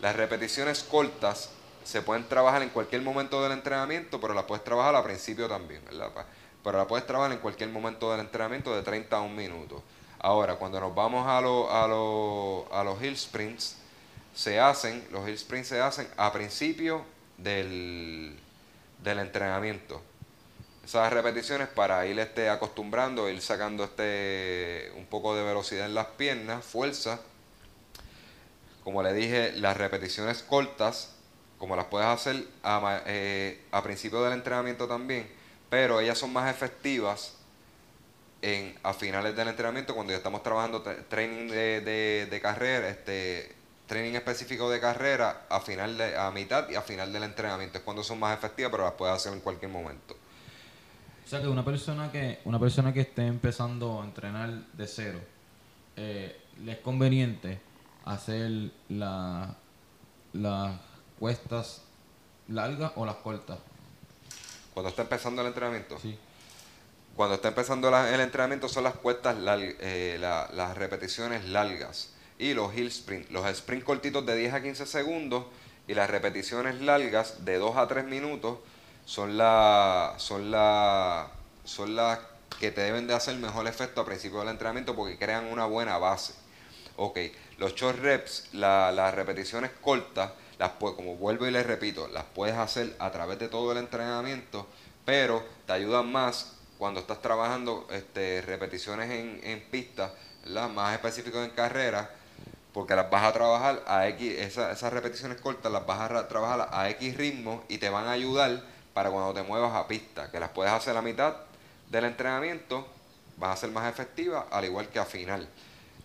Las 0.00 0.16
repeticiones 0.16 0.82
cortas 0.82 1.50
se 1.84 2.00
pueden 2.00 2.26
trabajar 2.26 2.62
en 2.62 2.70
cualquier 2.70 3.02
momento 3.02 3.42
del 3.42 3.52
entrenamiento, 3.52 4.18
pero 4.18 4.32
las 4.32 4.44
puedes 4.44 4.64
trabajar 4.64 4.94
al 4.94 5.04
principio 5.04 5.46
también, 5.46 5.84
¿verdad? 5.84 6.10
pero 6.64 6.78
la 6.78 6.86
puedes 6.88 7.06
trabajar 7.06 7.30
en 7.30 7.38
cualquier 7.38 7.68
momento 7.70 8.10
del 8.10 8.20
entrenamiento 8.20 8.74
de 8.74 8.82
30 8.82 9.16
a 9.16 9.20
1 9.20 9.36
minuto. 9.36 9.84
Ahora, 10.18 10.56
cuando 10.56 10.80
nos 10.80 10.92
vamos 10.94 11.24
a, 11.24 11.38
a, 11.38 12.82
los 12.82 13.02
hill 13.02 13.16
sprints, 13.16 13.76
se 14.34 14.58
hacen, 14.58 15.06
los 15.12 15.28
hill 15.28 15.38
sprints 15.38 15.68
se 15.68 15.80
hacen 15.80 16.08
a 16.16 16.32
principio 16.32 17.04
del, 17.36 18.36
del 19.00 19.18
entrenamiento. 19.20 20.02
Esas 20.86 21.12
repeticiones 21.12 21.66
para 21.66 22.06
ir 22.06 22.16
este, 22.20 22.48
acostumbrando, 22.48 23.28
ir 23.28 23.42
sacando 23.42 23.82
este, 23.82 24.92
un 24.96 25.06
poco 25.06 25.34
de 25.34 25.42
velocidad 25.42 25.84
en 25.84 25.94
las 25.96 26.06
piernas, 26.06 26.64
fuerza. 26.64 27.18
Como 28.84 29.02
le 29.02 29.12
dije, 29.12 29.50
las 29.56 29.76
repeticiones 29.76 30.44
cortas, 30.44 31.16
como 31.58 31.74
las 31.74 31.86
puedes 31.86 32.06
hacer 32.06 32.46
a, 32.62 33.02
eh, 33.04 33.64
a 33.72 33.82
principio 33.82 34.22
del 34.22 34.34
entrenamiento 34.34 34.86
también, 34.86 35.28
pero 35.70 35.98
ellas 35.98 36.18
son 36.18 36.32
más 36.32 36.48
efectivas 36.48 37.32
en, 38.40 38.78
a 38.84 38.94
finales 38.94 39.34
del 39.34 39.48
entrenamiento 39.48 39.92
cuando 39.92 40.12
ya 40.12 40.18
estamos 40.18 40.44
trabajando 40.44 40.82
training 40.82 41.48
de, 41.48 42.28
de, 42.30 42.40
carrera, 42.40 42.88
este 42.88 43.56
training 43.88 44.14
específico 44.14 44.70
de 44.70 44.78
carrera 44.78 45.46
a 45.48 45.58
final 45.60 45.98
de, 45.98 46.16
a 46.16 46.30
mitad 46.30 46.68
y 46.70 46.76
a 46.76 46.82
final 46.82 47.12
del 47.12 47.24
entrenamiento 47.24 47.78
es 47.78 47.82
cuando 47.82 48.04
son 48.04 48.20
más 48.20 48.38
efectivas, 48.38 48.70
pero 48.70 48.84
las 48.84 48.92
puedes 48.92 49.16
hacer 49.16 49.32
en 49.32 49.40
cualquier 49.40 49.72
momento. 49.72 50.16
O 51.26 51.28
sea 51.28 51.42
que 51.42 51.48
una 51.48 51.64
persona 51.64 52.12
que 52.12 52.38
una 52.44 52.60
persona 52.60 52.92
que 52.92 53.00
esté 53.00 53.26
empezando 53.26 54.00
a 54.00 54.04
entrenar 54.04 54.48
de 54.74 54.86
cero, 54.86 55.18
eh, 55.96 56.40
le 56.64 56.72
es 56.72 56.78
conveniente 56.78 57.60
hacer 58.04 58.70
la, 58.88 59.56
las 60.32 60.80
cuestas 61.18 61.82
largas 62.46 62.92
o 62.94 63.04
las 63.04 63.16
cortas. 63.16 63.58
Cuando 64.72 64.90
está 64.90 65.02
empezando 65.02 65.42
el 65.42 65.48
entrenamiento. 65.48 65.98
Sí. 65.98 66.16
Cuando 67.16 67.34
está 67.34 67.48
empezando 67.48 67.88
el 67.88 68.20
entrenamiento 68.20 68.68
son 68.68 68.84
las 68.84 68.94
cuestas, 68.94 69.36
eh, 69.80 70.18
las 70.20 70.76
repeticiones 70.76 71.44
largas 71.46 72.12
y 72.38 72.54
los 72.54 72.72
hill 72.72 72.86
sprint. 72.86 73.30
Los 73.30 73.44
sprint 73.46 73.82
cortitos 73.82 74.24
de 74.26 74.36
10 74.36 74.54
a 74.54 74.62
15 74.62 74.86
segundos 74.86 75.46
y 75.88 75.94
las 75.94 76.08
repeticiones 76.08 76.80
largas 76.82 77.44
de 77.44 77.56
2 77.58 77.76
a 77.76 77.88
3 77.88 78.04
minutos 78.04 78.58
son 79.06 79.38
las 79.38 80.20
son 80.20 80.50
la, 80.50 81.28
son 81.64 81.96
las 81.96 82.18
que 82.58 82.72
te 82.72 82.82
deben 82.82 83.06
de 83.06 83.14
hacer 83.14 83.36
mejor 83.36 83.66
efecto 83.66 84.00
a 84.00 84.04
principio 84.04 84.40
del 84.40 84.48
entrenamiento 84.48 84.94
porque 84.94 85.16
crean 85.16 85.46
una 85.46 85.64
buena 85.64 85.96
base. 85.96 86.34
Ok, 86.96 87.18
los 87.58 87.74
short 87.74 87.98
reps, 88.00 88.52
las 88.52 89.14
repeticiones 89.14 89.70
cortas, 89.80 90.32
las 90.58 90.72
como 90.72 91.16
vuelvo 91.16 91.46
y 91.46 91.50
les 91.50 91.66
repito, 91.66 92.08
las 92.08 92.24
puedes 92.24 92.56
hacer 92.56 92.96
a 92.98 93.10
través 93.10 93.38
de 93.38 93.48
todo 93.48 93.72
el 93.72 93.78
entrenamiento, 93.78 94.66
pero 95.04 95.44
te 95.66 95.72
ayudan 95.74 96.10
más 96.10 96.54
cuando 96.78 97.00
estás 97.00 97.22
trabajando 97.22 97.86
este, 97.90 98.42
repeticiones 98.42 99.10
en, 99.10 99.40
en 99.44 99.62
pista, 99.70 100.12
más 100.74 100.94
específico 100.94 101.42
en 101.42 101.50
carrera, 101.50 102.10
porque 102.72 102.96
las 102.96 103.10
vas 103.10 103.24
a 103.24 103.32
trabajar 103.32 103.82
a 103.86 104.08
X, 104.08 104.38
esas 104.38 104.92
repeticiones 104.92 105.40
cortas 105.40 105.70
las 105.70 105.86
vas 105.86 106.10
a 106.10 106.28
trabajar 106.28 106.68
a 106.72 106.90
X 106.90 107.16
ritmo 107.16 107.62
y 107.68 107.78
te 107.78 107.88
van 107.88 108.06
a 108.06 108.12
ayudar 108.12 108.62
para 108.96 109.10
cuando 109.10 109.34
te 109.34 109.42
muevas 109.42 109.74
a 109.74 109.86
pista, 109.86 110.30
que 110.30 110.40
las 110.40 110.48
puedes 110.48 110.72
hacer 110.72 110.96
a 110.96 111.02
mitad 111.02 111.36
del 111.90 112.06
entrenamiento, 112.06 112.86
vas 113.36 113.52
a 113.52 113.60
ser 113.60 113.70
más 113.70 113.92
efectiva, 113.92 114.46
al 114.50 114.64
igual 114.64 114.88
que 114.88 114.98
a 114.98 115.04
final. 115.04 115.46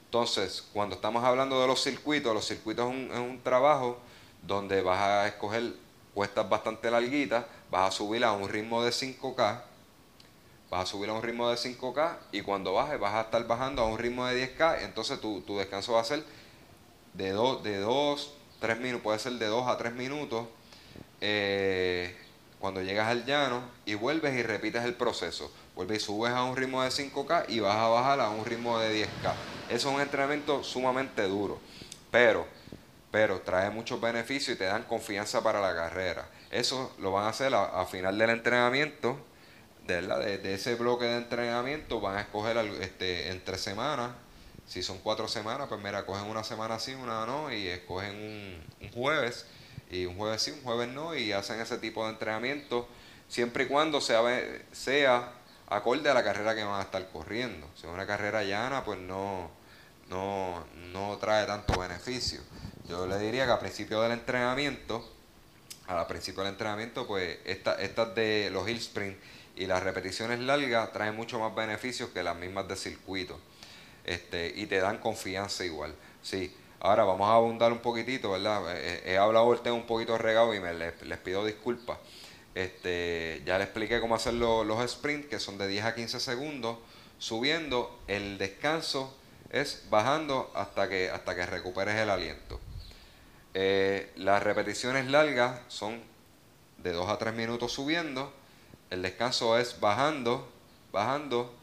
Entonces, 0.03 0.67
cuando 0.73 0.95
estamos 0.95 1.23
hablando 1.23 1.61
de 1.61 1.67
los 1.67 1.81
circuitos, 1.81 2.33
los 2.33 2.45
circuitos 2.45 2.93
es 2.93 3.17
un, 3.17 3.39
trabajo 3.41 3.97
donde 4.45 4.81
vas 4.81 4.99
a 4.99 5.27
escoger 5.27 5.71
cuestas 6.13 6.49
bastante 6.49 6.91
larguitas, 6.91 7.45
vas 7.69 7.87
a 7.87 7.91
subir 7.95 8.25
a 8.25 8.33
un 8.33 8.49
ritmo 8.49 8.83
de 8.83 8.91
5K, 8.91 9.61
vas 10.69 10.83
a 10.83 10.85
subir 10.85 11.11
a 11.11 11.13
un 11.13 11.23
ritmo 11.23 11.49
de 11.49 11.55
5K 11.55 12.17
y 12.33 12.41
cuando 12.41 12.73
bajes 12.73 12.99
vas 12.99 13.13
a 13.13 13.21
estar 13.21 13.47
bajando 13.47 13.83
a 13.83 13.85
un 13.85 13.99
ritmo 13.99 14.25
de 14.25 14.53
10K, 14.53 14.81
entonces 14.81 15.21
tu, 15.21 15.41
descanso 15.57 15.93
va 15.93 16.01
a 16.01 16.03
ser 16.03 16.25
de 17.13 17.29
2, 17.29 17.63
de 17.63 17.77
2, 17.77 18.33
3 18.59 18.79
minutos, 18.81 19.01
puede 19.01 19.19
ser 19.19 19.31
de 19.31 19.45
2 19.45 19.65
a 19.65 19.77
3 19.77 19.93
minutos. 19.93 20.45
Eh, 21.21 22.17
cuando 22.61 22.81
llegas 22.81 23.07
al 23.07 23.25
llano 23.25 23.61
y 23.85 23.95
vuelves 23.95 24.33
y 24.35 24.43
repites 24.43 24.85
el 24.85 24.93
proceso. 24.93 25.51
Vuelves 25.75 26.03
y 26.03 26.05
subes 26.05 26.31
a 26.31 26.43
un 26.43 26.55
ritmo 26.55 26.81
de 26.81 26.89
5K 26.89 27.45
y 27.49 27.59
vas 27.59 27.75
a 27.75 27.87
bajar 27.87 28.21
a 28.21 28.29
un 28.29 28.45
ritmo 28.45 28.79
de 28.79 29.03
10K. 29.03 29.33
Eso 29.69 29.89
es 29.89 29.95
un 29.95 29.99
entrenamiento 29.99 30.63
sumamente 30.63 31.23
duro. 31.23 31.59
Pero 32.11 32.47
pero 33.11 33.41
trae 33.41 33.69
muchos 33.69 33.99
beneficios 33.99 34.55
y 34.55 34.57
te 34.57 34.65
dan 34.65 34.83
confianza 34.83 35.43
para 35.43 35.59
la 35.59 35.75
carrera. 35.75 36.27
Eso 36.49 36.93
lo 36.99 37.11
van 37.11 37.25
a 37.25 37.29
hacer 37.29 37.53
a, 37.53 37.85
final 37.85 38.17
del 38.17 38.29
entrenamiento, 38.29 39.17
de, 39.85 40.01
de, 40.37 40.53
ese 40.53 40.75
bloque 40.75 41.05
de 41.05 41.17
entrenamiento 41.17 41.99
van 41.99 42.15
a 42.15 42.21
escoger 42.21 42.57
este, 42.81 43.29
entre 43.29 43.57
semanas. 43.57 44.11
Si 44.65 44.81
son 44.81 44.99
cuatro 44.99 45.27
semanas, 45.27 45.67
pues 45.67 45.81
mira, 45.81 46.05
cogen 46.05 46.29
una 46.29 46.45
semana 46.45 46.79
sí, 46.79 46.93
una 46.93 47.25
no, 47.25 47.51
y 47.51 47.67
escogen 47.67 48.15
un, 48.81 48.91
jueves, 48.91 49.45
y 49.91 50.05
un 50.05 50.15
jueves 50.15 50.41
sí, 50.41 50.51
un 50.51 50.61
jueves 50.61 50.87
no, 50.89 51.15
y 51.15 51.33
hacen 51.33 51.59
ese 51.59 51.77
tipo 51.77 52.05
de 52.05 52.11
entrenamiento, 52.11 52.87
siempre 53.27 53.65
y 53.65 53.67
cuando 53.67 53.99
sea, 53.99 54.21
sea 54.71 55.33
acorde 55.67 56.09
a 56.09 56.13
la 56.13 56.23
carrera 56.23 56.55
que 56.55 56.63
van 56.63 56.79
a 56.79 56.83
estar 56.83 57.07
corriendo. 57.09 57.67
Si 57.75 57.85
es 57.85 57.93
una 57.93 58.07
carrera 58.07 58.43
llana, 58.43 58.85
pues 58.85 58.99
no, 58.99 59.51
no, 60.09 60.65
no 60.93 61.17
trae 61.17 61.45
tanto 61.45 61.77
beneficio. 61.77 62.39
Yo 62.87 63.05
le 63.05 63.19
diría 63.19 63.45
que 63.45 63.51
a 63.51 63.59
principio 63.59 64.01
del 64.01 64.13
entrenamiento, 64.13 65.07
a 65.87 66.07
principio 66.07 66.43
del 66.43 66.53
entrenamiento, 66.53 67.05
pues 67.05 67.39
estas 67.45 67.79
esta 67.79 68.05
de 68.05 68.49
los 68.51 68.67
hill 68.67 68.77
sprint 68.77 69.17
y 69.57 69.65
las 69.65 69.83
repeticiones 69.83 70.39
largas 70.39 70.91
traen 70.93 71.15
mucho 71.15 71.39
más 71.39 71.53
beneficios 71.53 72.09
que 72.09 72.23
las 72.23 72.35
mismas 72.37 72.67
de 72.67 72.77
circuito. 72.77 73.39
Este, 74.05 74.51
y 74.55 74.65
te 74.65 74.79
dan 74.79 74.97
confianza 74.99 75.63
igual. 75.65 75.93
Sí. 76.21 76.55
Ahora 76.83 77.03
vamos 77.03 77.29
a 77.29 77.35
abundar 77.35 77.71
un 77.71 77.77
poquitito, 77.77 78.31
¿verdad? 78.31 78.75
He, 78.75 79.15
hablado 79.15 79.53
el 79.53 79.59
tema 79.59 79.75
un 79.75 79.85
poquito 79.85 80.17
regado 80.17 80.55
y 80.55 80.59
me 80.59 80.73
les, 80.73 80.93
pido 81.19 81.45
disculpas. 81.45 81.99
Este, 82.55 83.43
ya 83.45 83.59
les 83.59 83.67
expliqué 83.67 84.01
cómo 84.01 84.15
hacer 84.15 84.33
los 84.33 84.91
sprints, 84.91 85.27
que 85.27 85.39
son 85.39 85.59
de 85.59 85.67
10 85.67 85.85
a 85.85 85.93
15 85.93 86.19
segundos, 86.19 86.79
subiendo. 87.19 87.99
El 88.07 88.39
descanso 88.39 89.15
es 89.51 89.83
bajando 89.91 90.51
hasta 90.55 90.89
que, 90.89 91.11
hasta 91.11 91.35
que 91.35 91.45
recuperes 91.45 91.97
el 91.97 92.09
aliento. 92.09 92.59
Eh, 93.53 94.11
las 94.15 94.41
repeticiones 94.41 95.05
largas 95.05 95.61
son 95.67 96.01
de 96.79 96.93
2 96.93 97.09
a 97.09 97.19
3 97.19 97.35
minutos 97.35 97.73
subiendo. 97.73 98.33
El 98.89 99.03
descanso 99.03 99.55
es 99.59 99.79
bajando, 99.79 100.49
bajando. 100.91 101.53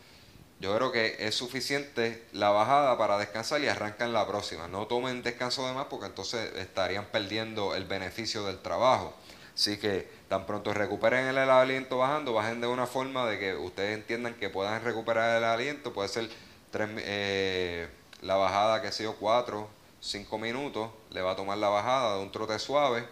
Yo 0.60 0.74
creo 0.74 0.90
que 0.90 1.16
es 1.20 1.34
suficiente 1.34 2.26
la 2.32 2.50
bajada 2.50 2.98
para 2.98 3.16
descansar 3.16 3.60
y 3.62 3.68
arrancan 3.68 4.12
la 4.12 4.26
próxima. 4.26 4.66
No 4.66 4.86
tomen 4.86 5.22
descanso 5.22 5.66
de 5.66 5.72
más 5.72 5.86
porque 5.86 6.06
entonces 6.06 6.52
estarían 6.56 7.06
perdiendo 7.06 7.76
el 7.76 7.84
beneficio 7.84 8.44
del 8.44 8.58
trabajo. 8.58 9.14
Así 9.54 9.76
que 9.76 10.08
tan 10.28 10.46
pronto 10.46 10.72
recuperen 10.74 11.26
el, 11.26 11.38
aliento 11.38 11.98
bajando, 11.98 12.32
bajen 12.32 12.60
de 12.60 12.66
una 12.66 12.86
forma 12.86 13.26
de 13.26 13.38
que 13.38 13.54
ustedes 13.54 13.96
entiendan 13.96 14.34
que 14.34 14.50
puedan 14.50 14.82
recuperar 14.82 15.38
el 15.38 15.44
aliento. 15.44 15.92
Puede 15.92 16.08
ser 16.08 16.28
tres, 16.70 16.88
eh, 16.98 17.88
la 18.22 18.36
bajada 18.36 18.82
que 18.82 18.88
ha 18.88 18.92
sido 18.92 19.14
4, 19.16 19.68
5 20.00 20.38
minutos, 20.38 20.90
le 21.10 21.22
va 21.22 21.32
a 21.32 21.36
tomar 21.36 21.58
la 21.58 21.68
bajada 21.68 22.16
de 22.16 22.22
un 22.22 22.32
trote 22.32 22.58
suave 22.58 23.04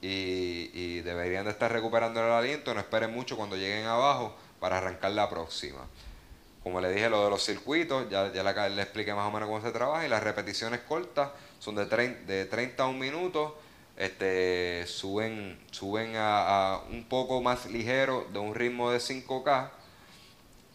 y, 0.00 1.00
deberían 1.00 1.44
de 1.44 1.50
estar 1.50 1.70
recuperando 1.72 2.24
el 2.24 2.32
aliento, 2.32 2.74
no 2.74 2.80
esperen 2.80 3.12
mucho 3.12 3.36
cuando 3.36 3.56
lleguen 3.56 3.86
abajo 3.86 4.34
para 4.60 4.78
arrancar 4.78 5.12
la 5.12 5.28
próxima. 5.28 5.80
Como 6.66 6.80
le 6.80 6.92
dije, 6.92 7.08
lo 7.08 7.22
de 7.22 7.30
los 7.30 7.44
circuitos, 7.44 8.10
ya, 8.10 8.32
ya 8.32 8.42
le, 8.42 8.82
expliqué 8.82 9.14
más 9.14 9.28
o 9.28 9.30
menos 9.30 9.48
cómo 9.48 9.62
se 9.62 9.70
trabaja 9.70 10.04
y 10.04 10.08
las 10.08 10.20
repeticiones 10.20 10.80
cortas 10.80 11.30
son 11.60 11.76
de, 11.76 11.86
de 11.86 12.44
30 12.44 12.82
a 12.82 12.88
1 12.88 12.98
minuto, 12.98 13.56
este, 13.96 14.84
suben, 14.88 15.64
suben 15.70 16.14
a, 16.16 16.80
un 16.90 17.04
poco 17.04 17.40
más 17.40 17.66
ligero 17.66 18.26
de 18.32 18.40
un 18.40 18.52
ritmo 18.52 18.90
de 18.90 18.98
5K 18.98 19.70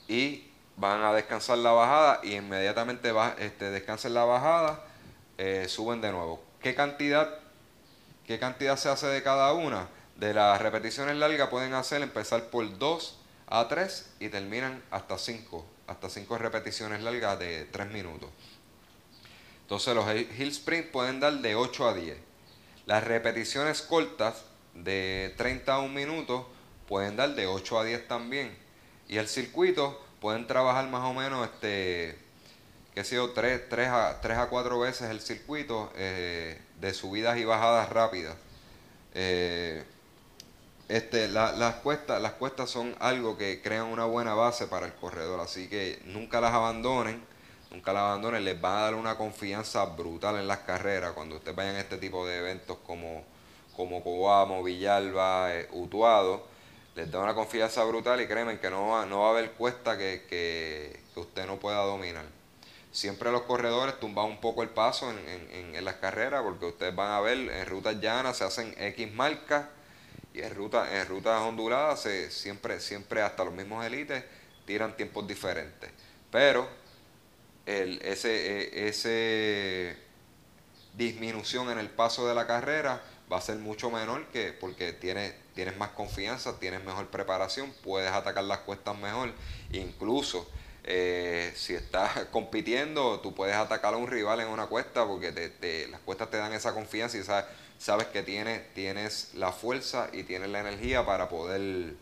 y 0.07 0.49
van 0.77 1.03
a 1.03 1.11
descansar 1.11 1.57
la 1.57 1.71
bajada 1.73 2.21
y 2.23 2.35
inmediatamente 2.35 3.11
va, 3.11 3.35
este, 3.37 3.69
descansen 3.69 4.13
la 4.13 4.23
bajada 4.23 4.85
eh, 5.37 5.65
suben 5.67 5.99
de 5.99 6.13
nuevo. 6.13 6.41
¿Qué 6.61 6.73
cantidad, 6.73 7.37
¿Qué 8.25 8.39
cantidad 8.39 8.77
se 8.77 8.87
hace 8.87 9.07
de 9.07 9.23
cada 9.23 9.51
una? 9.51 9.89
De 10.15 10.33
las 10.33 10.61
repeticiones 10.61 11.17
largas 11.17 11.49
pueden 11.49 11.73
hacer 11.73 12.01
empezar 12.01 12.45
por 12.45 12.77
2 12.77 13.17
a 13.47 13.67
3 13.67 14.13
y 14.21 14.29
terminan 14.29 14.81
hasta 14.89 15.17
5, 15.17 15.65
hasta 15.91 16.09
5 16.09 16.37
repeticiones 16.37 17.01
largas 17.01 17.37
de 17.39 17.65
3 17.65 17.91
minutos. 17.91 18.29
Entonces 19.63 19.95
los 19.95 20.05
hill 20.13 20.49
sprint 20.49 20.87
pueden 20.87 21.19
dar 21.19 21.33
de 21.33 21.55
8 21.55 21.87
a 21.87 21.93
10. 21.93 22.17
Las 22.85 23.03
repeticiones 23.03 23.81
cortas 23.81 24.43
de 24.73 25.33
30 25.37 25.73
a 25.73 25.79
1 25.79 25.93
minuto 25.93 26.49
pueden 26.87 27.15
dar 27.15 27.35
de 27.35 27.47
8 27.47 27.79
a 27.79 27.83
10 27.83 28.07
también. 28.07 28.53
Y 29.07 29.17
el 29.17 29.27
circuito 29.27 30.03
pueden 30.19 30.47
trabajar 30.47 30.87
más 30.89 31.03
o 31.03 31.13
menos 31.13 31.45
este 31.45 32.17
que 32.93 32.99
ha 32.99 33.03
sido 33.05 33.31
3, 33.31 33.61
a, 33.87 34.19
3 34.21 34.37
a 34.37 34.49
4 34.49 34.79
veces 34.79 35.09
el 35.09 35.21
circuito 35.21 35.91
eh, 35.95 36.59
de 36.81 36.93
subidas 36.93 37.37
y 37.37 37.45
bajadas 37.45 37.87
rápidas. 37.89 38.35
Eh, 39.13 39.83
este, 40.91 41.29
las, 41.29 41.75
cuestas, 41.75 42.21
las 42.21 42.33
cuestas 42.33 42.69
son 42.69 42.93
algo 42.99 43.37
que 43.37 43.61
crean 43.61 43.85
una 43.85 44.03
buena 44.03 44.33
base 44.33 44.67
para 44.67 44.85
el 44.85 44.93
corredor, 44.93 45.39
así 45.39 45.69
que 45.69 46.01
nunca 46.03 46.41
las 46.41 46.51
abandonen, 46.51 47.23
nunca 47.71 47.93
las 47.93 48.01
abandonen, 48.01 48.43
les 48.43 48.61
va 48.61 48.79
a 48.79 48.81
dar 48.81 48.95
una 48.95 49.15
confianza 49.15 49.85
brutal 49.85 50.35
en 50.35 50.47
las 50.47 50.59
carreras. 50.59 51.13
Cuando 51.13 51.37
ustedes 51.37 51.55
vayan 51.55 51.77
a 51.77 51.79
este 51.79 51.97
tipo 51.97 52.27
de 52.27 52.39
eventos 52.39 52.77
como, 52.85 53.23
como 53.73 54.03
Coamo, 54.03 54.63
Villalba, 54.63 55.55
eh, 55.55 55.69
Utuado, 55.71 56.45
les 56.95 57.09
da 57.09 57.19
una 57.19 57.35
confianza 57.35 57.85
brutal 57.85 58.19
y 58.19 58.27
créanme 58.27 58.59
que 58.59 58.69
no 58.69 58.89
va, 58.89 59.05
no 59.05 59.21
va 59.21 59.27
a 59.27 59.31
haber 59.31 59.51
cuesta 59.53 59.97
que, 59.97 60.25
que 60.29 61.19
usted 61.19 61.47
no 61.47 61.57
pueda 61.57 61.77
dominar. 61.85 62.25
Siempre 62.91 63.31
los 63.31 63.43
corredores 63.43 63.97
tumban 63.97 64.25
un 64.25 64.41
poco 64.41 64.61
el 64.61 64.69
paso 64.69 65.09
en, 65.09 65.73
en, 65.73 65.85
las 65.85 65.95
carreras, 65.95 66.43
porque 66.43 66.65
ustedes 66.65 66.93
van 66.93 67.11
a 67.11 67.21
ver 67.21 67.37
en 67.37 67.65
rutas 67.65 68.01
llanas 68.01 68.35
se 68.35 68.43
hacen 68.43 68.75
X 68.77 69.13
marcas 69.13 69.67
y 70.33 70.41
en, 70.41 70.55
ruta, 70.55 70.99
en 70.99 71.07
rutas 71.07 71.41
onduladas 71.41 72.01
se, 72.01 72.31
siempre, 72.31 72.79
siempre 72.79 73.21
hasta 73.21 73.43
los 73.43 73.53
mismos 73.53 73.85
élites 73.85 74.23
tiran 74.65 74.95
tiempos 74.95 75.27
diferentes. 75.27 75.89
Pero 76.31 76.67
el, 77.65 78.01
ese, 78.01 78.61
e, 78.61 78.87
ese 78.87 79.97
disminución 80.93 81.69
en 81.69 81.79
el 81.79 81.89
paso 81.89 82.27
de 82.27 82.35
la 82.35 82.47
carrera 82.47 83.01
va 83.31 83.37
a 83.37 83.41
ser 83.41 83.57
mucho 83.57 83.89
menor 83.89 84.27
que 84.27 84.51
porque 84.53 84.93
tienes, 84.93 85.33
tienes 85.55 85.77
más 85.77 85.89
confianza, 85.89 86.59
tienes 86.59 86.83
mejor 86.83 87.07
preparación, 87.07 87.73
puedes 87.83 88.11
atacar 88.11 88.43
las 88.43 88.59
cuestas 88.59 88.97
mejor, 88.97 89.31
incluso 89.71 90.47
eh, 90.83 91.53
si 91.55 91.73
estás 91.73 92.25
compitiendo, 92.31 93.19
tú 93.21 93.33
puedes 93.33 93.55
atacar 93.55 93.93
a 93.93 93.97
un 93.97 94.07
rival 94.07 94.41
en 94.41 94.47
una 94.47 94.67
cuesta 94.67 95.05
porque 95.05 95.31
te, 95.31 95.87
las 95.87 96.01
cuestas 96.01 96.29
te 96.29 96.37
dan 96.37 96.53
esa 96.53 96.73
confianza 96.73 97.17
y 97.17 97.23
sabes, 97.23 97.45
sabes 97.81 98.07
que 98.07 98.21
tienes, 98.21 98.71
tienes 98.75 99.33
la 99.33 99.51
fuerza 99.51 100.09
y 100.13 100.23
tienes 100.23 100.49
la 100.49 100.59
energía 100.59 101.03
para 101.03 101.29
poder 101.29 101.95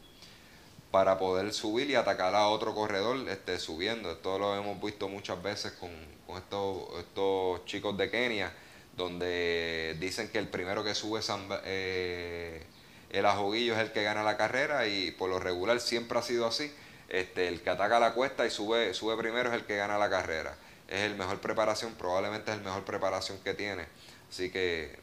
para 0.91 1.19
poder 1.19 1.53
subir 1.53 1.89
y 1.89 1.95
atacar 1.95 2.35
a 2.35 2.47
otro 2.47 2.73
corredor 2.73 3.29
este, 3.29 3.59
subiendo. 3.59 4.11
Esto 4.11 4.39
lo 4.39 4.55
hemos 4.55 4.81
visto 4.81 5.07
muchas 5.07 5.41
veces 5.41 5.71
con, 5.73 5.91
estos, 6.35 6.99
estos 6.99 7.63
chicos 7.65 7.95
de 7.95 8.09
Kenia, 8.09 8.51
donde 8.97 9.95
dicen 9.99 10.29
que 10.29 10.39
el 10.39 10.47
primero 10.47 10.83
que 10.83 10.95
sube 10.95 11.21
eh, 11.63 12.63
el 13.11 13.25
ajoguillo 13.25 13.75
es 13.75 13.79
el 13.79 13.91
que 13.91 14.01
gana 14.03 14.23
la 14.23 14.35
carrera 14.35 14.87
y 14.87 15.11
por 15.11 15.29
lo 15.29 15.39
regular 15.39 15.79
siempre 15.79 16.17
ha 16.17 16.23
sido 16.23 16.47
así 16.47 16.73
este, 17.07 17.47
el 17.47 17.61
que 17.61 17.69
ataca 17.69 17.99
la 17.99 18.13
cuesta 18.13 18.45
y 18.47 18.49
sube, 18.49 18.93
sube 18.95 19.15
primero 19.15 19.49
es 19.49 19.55
el 19.55 19.65
que 19.65 19.77
gana 19.77 19.97
la 19.97 20.09
carrera. 20.09 20.55
Es 20.87 21.01
el 21.01 21.15
mejor 21.15 21.39
preparación, 21.39 21.93
probablemente 21.93 22.51
es 22.51 22.57
el 22.57 22.63
mejor 22.63 22.83
preparación 22.83 23.37
que 23.43 23.53
tiene. 23.53 23.85
Así 24.29 24.51
que 24.51 24.99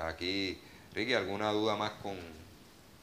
aquí, 0.00 0.58
Ricky, 0.94 1.14
¿alguna 1.14 1.50
duda 1.50 1.76
más 1.76 1.92
con...? 2.02 2.16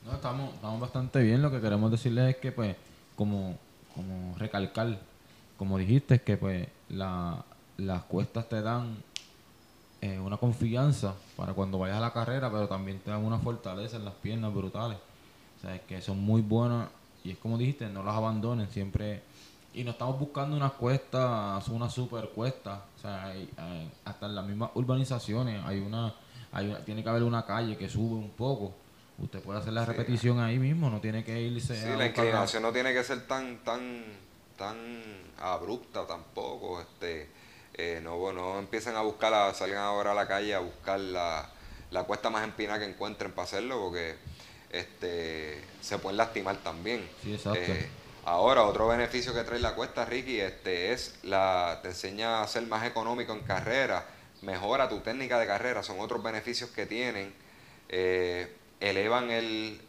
No, 0.06 0.14
estamos, 0.14 0.54
estamos 0.54 0.80
bastante 0.80 1.22
bien. 1.22 1.42
Lo 1.42 1.52
que 1.52 1.60
queremos 1.60 1.92
decirles 1.92 2.36
es 2.36 2.38
que, 2.38 2.52
pues, 2.52 2.76
como, 3.16 3.58
como 3.96 4.38
recalcar, 4.38 5.00
como 5.58 5.78
dijiste, 5.78 6.22
que, 6.22 6.38
pues, 6.38 6.68
la, 6.90 7.44
las 7.78 8.04
cuestas 8.04 8.48
te 8.50 8.62
dan 8.62 8.98
eh, 10.02 10.20
una 10.20 10.38
confianza 10.38 11.16
para 11.36 11.54
cuando 11.54 11.80
vayas 11.80 11.98
a 11.98 12.02
la 12.02 12.14
carrera, 12.14 12.52
pero 12.52 12.68
también 12.68 13.00
te 13.00 13.12
dan 13.12 13.24
una 13.24 13.40
fortaleza 13.40 13.98
en 13.98 14.06
las 14.06 14.16
piernas 14.16 14.54
brutales. 14.54 14.98
O 15.58 15.62
sea, 15.62 15.76
es 15.76 15.82
que 15.82 16.02
son 16.02 16.20
muy 16.20 16.42
buenas 16.42 16.88
y 17.24 17.32
es 17.32 17.38
como 17.38 17.58
dijiste, 17.58 17.88
no 17.90 18.04
las 18.04 18.16
abandonen, 18.16 18.70
siempre... 18.70 19.22
Y 19.74 19.84
no 19.84 19.92
estamos 19.92 20.20
buscando 20.20 20.56
unas 20.56 20.74
cuestas, 20.74 21.68
una 21.70 21.90
super 21.90 22.30
cuesta. 22.30 22.84
O 22.98 23.02
sea, 23.02 23.34
hasta 24.04 24.26
en 24.26 24.36
las 24.36 24.46
mismas 24.46 24.72
urbanizaciones 24.74 25.64
hay 25.66 25.80
una, 25.80 26.14
hay 26.52 26.76
tiene 26.86 27.04
que 27.04 27.10
haber 27.10 27.24
una 27.24 27.46
calle 27.46 27.78
que 27.78 27.90
sube 27.90 28.16
un 28.16 28.32
poco. 28.32 28.74
Usted 29.18 29.40
puede 29.42 29.60
hacer 29.60 29.74
la 29.74 29.86
repetición 29.86 30.40
ahí 30.40 30.58
mismo, 30.58 30.90
no 30.90 31.00
tiene 31.00 31.24
que 31.24 31.40
irse 31.40 31.76
sí, 31.76 31.88
la 31.96 32.08
inclinación 32.08 32.64
no 32.64 32.72
tiene 32.72 32.92
que 32.92 33.04
ser 33.04 33.28
tan, 33.28 33.64
tan, 33.64 34.04
tan 34.58 34.76
abrupta 35.40 36.08
tampoco. 36.08 36.82
Este, 36.82 37.30
eh, 37.76 38.00
no, 38.04 38.34
no 38.34 38.60
empiecen 38.60 38.96
a 38.96 39.02
buscar, 39.02 39.54
salgan 39.54 39.84
ahora 39.84 40.12
a 40.12 40.16
la 40.16 40.28
calle 40.28 40.56
a 40.56 40.60
buscar 40.60 41.00
la, 41.00 41.50
la 41.92 42.04
cuesta 42.04 42.30
más 42.30 42.44
empinada 42.44 42.80
que 42.80 42.86
encuentren 42.86 43.32
para 43.32 43.46
hacerlo, 43.46 43.80
porque 43.80 44.16
este, 44.72 45.62
se 45.82 45.98
pueden 46.00 46.18
lastimar 46.18 46.58
también. 46.58 47.08
Eh, 47.26 47.90
ahora, 48.26 48.64
otro 48.66 48.88
beneficio 48.88 49.34
que 49.34 49.44
trae 49.44 49.60
la 49.60 49.76
cuesta, 49.76 50.06
Ricky, 50.06 50.40
este, 50.40 50.94
es 50.94 51.16
la, 51.24 51.80
te 51.82 51.90
enseña 51.90 52.42
a 52.42 52.48
ser 52.48 52.64
más 52.68 52.86
económico 52.86 53.34
en 53.34 53.42
carrera, 53.42 54.06
mejora 54.42 54.90
tu 54.90 55.00
técnica 55.00 55.40
de 55.40 55.48
carrera, 55.48 55.84
son 55.84 56.00
otros 56.00 56.22
beneficios 56.24 56.70
que 56.72 56.86
tienen, 56.86 57.34
eh, 57.90 58.56
elevan 58.80 59.30
el, 59.32 59.80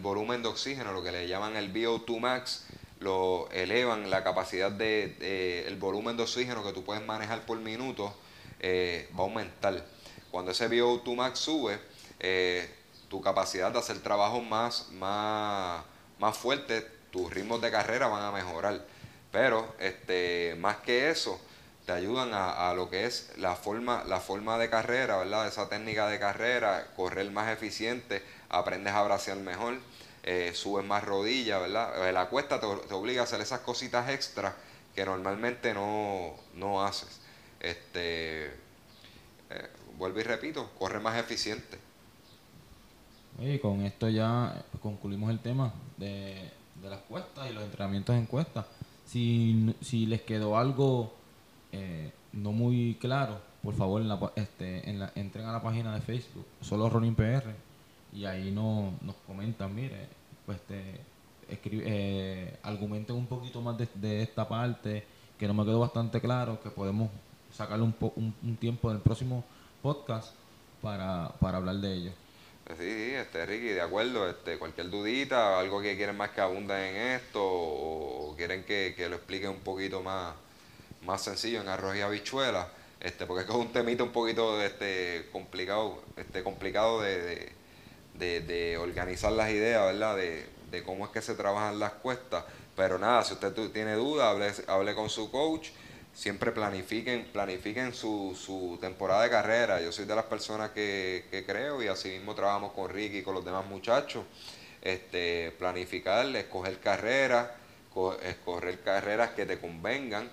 volumen 0.00 0.42
de 0.42 0.48
oxígeno, 0.48 0.92
lo 0.92 1.04
que 1.04 1.12
le 1.12 1.28
llaman 1.28 1.56
el 1.56 1.72
VO2 1.72 2.18
max, 2.18 2.66
lo 2.98 3.48
elevan 3.52 4.10
la 4.10 4.24
capacidad 4.24 4.72
de, 4.72 5.64
el 5.68 5.76
volumen 5.76 6.16
de 6.16 6.24
oxígeno 6.24 6.64
que 6.64 6.72
tú 6.72 6.84
puedes 6.84 7.04
manejar 7.04 7.46
por 7.46 7.58
minuto 7.58 8.12
eh, 8.58 9.08
va 9.16 9.20
a 9.20 9.26
aumentar. 9.26 9.84
Cuando 10.32 10.50
ese 10.50 10.68
VO2 10.68 11.14
max 11.14 11.38
sube, 11.38 11.78
eh, 12.18 12.68
tu 13.08 13.20
capacidad 13.20 13.70
de 13.70 13.78
hacer 13.78 14.00
trabajo 14.00 14.40
más, 14.40 14.88
más, 14.92 15.84
más 16.18 16.36
fuerte, 16.36 16.93
tus 17.14 17.32
ritmos 17.32 17.60
de 17.60 17.70
carrera 17.70 18.08
van 18.08 18.24
a 18.24 18.32
mejorar. 18.32 18.84
Pero 19.30 19.72
este, 19.78 20.56
más 20.58 20.78
que 20.78 21.10
eso, 21.10 21.40
te 21.86 21.92
ayudan 21.92 22.30
a, 22.32 22.74
lo 22.74 22.90
que 22.90 23.06
es 23.06 23.30
la 23.36 23.54
forma, 23.54 24.02
la 24.04 24.18
forma 24.18 24.58
de 24.58 24.68
carrera, 24.68 25.18
¿verdad? 25.18 25.46
Esa 25.46 25.68
técnica 25.68 26.08
de 26.08 26.18
carrera, 26.18 26.88
correr 26.96 27.30
más 27.30 27.52
eficiente, 27.52 28.20
aprendes 28.48 28.94
a 28.94 29.02
bracear 29.04 29.36
mejor, 29.36 29.78
eh, 30.24 30.50
subes 30.54 30.84
más 30.84 31.04
rodillas, 31.04 31.60
¿verdad? 31.60 32.08
Eh, 32.08 32.12
la 32.12 32.26
cuesta 32.26 32.58
te, 32.58 32.66
obliga 32.66 33.20
a 33.20 33.24
hacer 33.24 33.40
esas 33.40 33.60
cositas 33.60 34.10
extras 34.10 34.54
que 34.92 35.04
normalmente 35.04 35.72
no, 35.72 36.34
no 36.54 36.84
haces. 36.84 37.20
Este, 37.60 38.46
eh, 38.46 38.50
vuelvo 39.96 40.18
y 40.18 40.24
repito, 40.24 40.68
corre 40.80 40.98
más 40.98 41.16
eficiente. 41.16 41.78
Y 43.38 43.60
con 43.60 43.82
esto 43.82 44.08
ya 44.08 44.64
concluimos 44.80 45.30
el 45.30 45.38
tema 45.38 45.72
de, 45.96 46.50
de 46.84 46.90
las 46.90 47.00
cuestas 47.00 47.50
y 47.50 47.54
los 47.54 47.64
entrenamientos 47.64 48.14
en 48.14 48.26
cuestas. 48.26 48.66
Si, 49.06 49.74
si 49.80 50.06
les 50.06 50.22
quedó 50.22 50.56
algo 50.56 51.12
eh, 51.72 52.12
no 52.32 52.52
muy 52.52 52.96
claro, 53.00 53.40
por 53.62 53.74
favor 53.74 54.02
en 54.02 54.08
la, 54.08 54.32
este, 54.36 54.88
en 54.88 54.98
la, 55.00 55.12
entren 55.14 55.46
a 55.46 55.52
la 55.52 55.62
página 55.62 55.94
de 55.94 56.00
Facebook, 56.00 56.46
solo 56.60 56.88
Ronin 56.88 57.14
PR, 57.14 57.54
y 58.12 58.24
ahí 58.26 58.50
no, 58.50 58.92
nos 59.02 59.16
comentan, 59.26 59.74
mire, 59.74 60.08
pues 60.46 60.58
este, 60.58 61.00
escribe, 61.48 61.84
eh, 61.86 62.58
argumenten 62.62 63.16
un 63.16 63.26
poquito 63.26 63.60
más 63.60 63.76
de, 63.78 64.22
esta 64.22 64.46
parte, 64.46 65.04
que 65.38 65.48
no 65.48 65.54
me 65.54 65.64
quedó 65.64 65.80
bastante 65.80 66.20
claro, 66.20 66.60
que 66.60 66.70
podemos 66.70 67.08
sacarle 67.52 67.84
un, 67.84 68.34
un, 68.42 68.56
tiempo 68.56 68.90
en 68.90 68.96
el 68.96 69.02
próximo 69.02 69.44
podcast 69.82 70.34
para, 70.82 71.28
para 71.40 71.58
hablar 71.58 71.76
de 71.76 71.94
ello. 71.94 72.23
Sí, 72.66 73.12
este, 73.14 73.44
Ricky, 73.44 73.68
de 73.68 73.82
acuerdo. 73.82 74.28
Este, 74.28 74.58
cualquier 74.58 74.88
dudita, 74.88 75.58
algo 75.58 75.82
que 75.82 75.96
quieren 75.96 76.16
más 76.16 76.30
que 76.30 76.40
abunda 76.40 76.88
en 76.88 76.96
esto, 76.96 77.40
o 77.42 78.34
quieren 78.36 78.64
que, 78.64 78.94
que 78.96 79.08
lo 79.08 79.16
explique 79.16 79.46
un 79.48 79.60
poquito 79.60 80.02
más, 80.02 80.34
más 81.02 81.22
sencillo 81.22 81.60
en 81.60 81.68
arroz 81.68 81.96
y 81.96 82.00
habichuela, 82.00 82.68
este, 83.00 83.26
porque 83.26 83.44
es 83.44 83.50
un 83.50 83.70
temita 83.72 84.02
un 84.02 84.12
poquito 84.12 84.62
este, 84.62 85.28
complicado, 85.30 86.02
este, 86.16 86.42
complicado 86.42 87.02
de, 87.02 87.52
de, 88.14 88.78
organizar 88.78 89.32
las 89.32 89.50
ideas, 89.50 89.84
¿verdad? 89.92 90.16
De, 90.16 90.82
cómo 90.84 91.04
es 91.04 91.12
que 91.12 91.22
se 91.22 91.34
trabajan 91.34 91.78
las 91.78 91.92
cuestas. 91.92 92.44
Pero 92.74 92.98
nada, 92.98 93.22
si 93.22 93.34
usted 93.34 93.52
tiene 93.70 93.94
duda, 93.94 94.30
hable, 94.30 94.50
hable 94.66 94.94
con 94.94 95.08
su 95.08 95.30
coach. 95.30 95.68
Siempre 96.14 96.52
planifiquen, 96.52 97.24
planifiquen 97.32 97.92
su, 97.92 98.38
su 98.40 98.78
temporada 98.80 99.24
de 99.24 99.30
carrera. 99.30 99.80
Yo 99.80 99.90
soy 99.90 100.04
de 100.04 100.14
las 100.14 100.26
personas 100.26 100.70
que, 100.70 101.26
que 101.30 101.44
creo 101.44 101.82
y 101.82 101.88
así 101.88 102.08
mismo 102.10 102.34
trabajamos 102.34 102.72
con 102.72 102.88
Ricky 102.88 103.18
y 103.18 103.22
con 103.22 103.34
los 103.34 103.44
demás 103.44 103.66
muchachos. 103.66 104.24
Este, 104.80 105.52
planificar, 105.58 106.26
escoger 106.36 106.78
carreras, 106.78 107.48
escoger 108.22 108.80
carreras 108.82 109.30
que 109.30 109.46
te 109.46 109.58
convengan, 109.58 110.30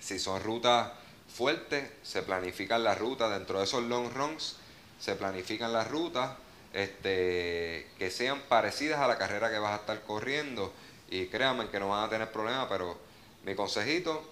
si 0.00 0.18
son 0.18 0.42
rutas 0.42 0.90
fuertes, 1.28 1.88
se 2.02 2.22
planifican 2.22 2.82
las 2.82 2.98
rutas 2.98 3.30
dentro 3.30 3.58
de 3.58 3.64
esos 3.64 3.84
long 3.84 4.12
runs, 4.12 4.56
se 4.98 5.14
planifican 5.14 5.72
las 5.72 5.88
rutas 5.88 6.32
este, 6.72 7.86
que 7.98 8.10
sean 8.10 8.40
parecidas 8.48 9.00
a 9.00 9.06
la 9.06 9.18
carrera 9.18 9.50
que 9.50 9.58
vas 9.58 9.72
a 9.72 9.82
estar 9.82 10.00
corriendo 10.02 10.72
y 11.10 11.26
créanme 11.26 11.68
que 11.68 11.80
no 11.80 11.90
van 11.90 12.04
a 12.04 12.08
tener 12.08 12.30
problemas, 12.32 12.66
pero 12.68 12.98
mi 13.44 13.54
consejito, 13.54 14.28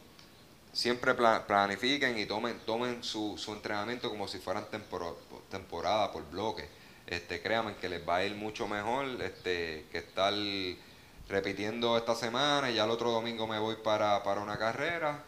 siempre 0.73 1.15
planifiquen 1.15 2.19
y 2.19 2.27
tomen, 2.27 2.59
tomen 2.67 3.03
su, 3.03 3.37
su 3.39 3.53
entrenamiento 3.53 4.11
como 4.11 4.29
si 4.29 4.39
fueran 4.39 4.67
temporada 5.51 6.13
por 6.13 6.29
bloque. 6.31 6.69
Este, 7.07 7.41
créanme 7.41 7.77
que 7.77 7.89
les 7.89 8.07
va 8.07 8.17
a 8.17 8.25
ir 8.25 8.35
mucho 8.35 8.69
mejor 8.69 9.07
este, 9.23 9.87
que 9.91 9.99
estar 9.99 10.35
repitiendo 11.29 11.97
esta 11.97 12.15
semana 12.15 12.71
y 12.71 12.75
ya 12.75 12.85
el 12.85 12.91
otro 12.91 13.11
domingo 13.11 13.47
me 13.47 13.59
voy 13.59 13.77
para, 13.77 14.23
para 14.23 14.41
una 14.41 14.59
carrera 14.59 15.25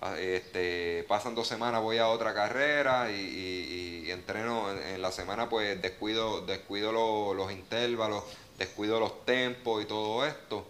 Ah, 0.00 0.14
este, 0.16 1.04
pasan 1.08 1.34
dos 1.34 1.48
semanas, 1.48 1.82
voy 1.82 1.98
a 1.98 2.06
otra 2.06 2.32
carrera 2.32 3.10
y, 3.10 4.08
entreno 4.10 4.70
en, 4.70 5.02
la 5.02 5.10
semana, 5.10 5.48
pues 5.48 5.82
descuido, 5.82 6.42
descuido 6.46 6.92
los 7.34 7.50
intervalos, 7.50 8.22
descuido 8.58 9.00
los 9.00 9.24
tempos 9.24 9.82
y 9.82 9.86
todo 9.86 10.24
esto, 10.24 10.68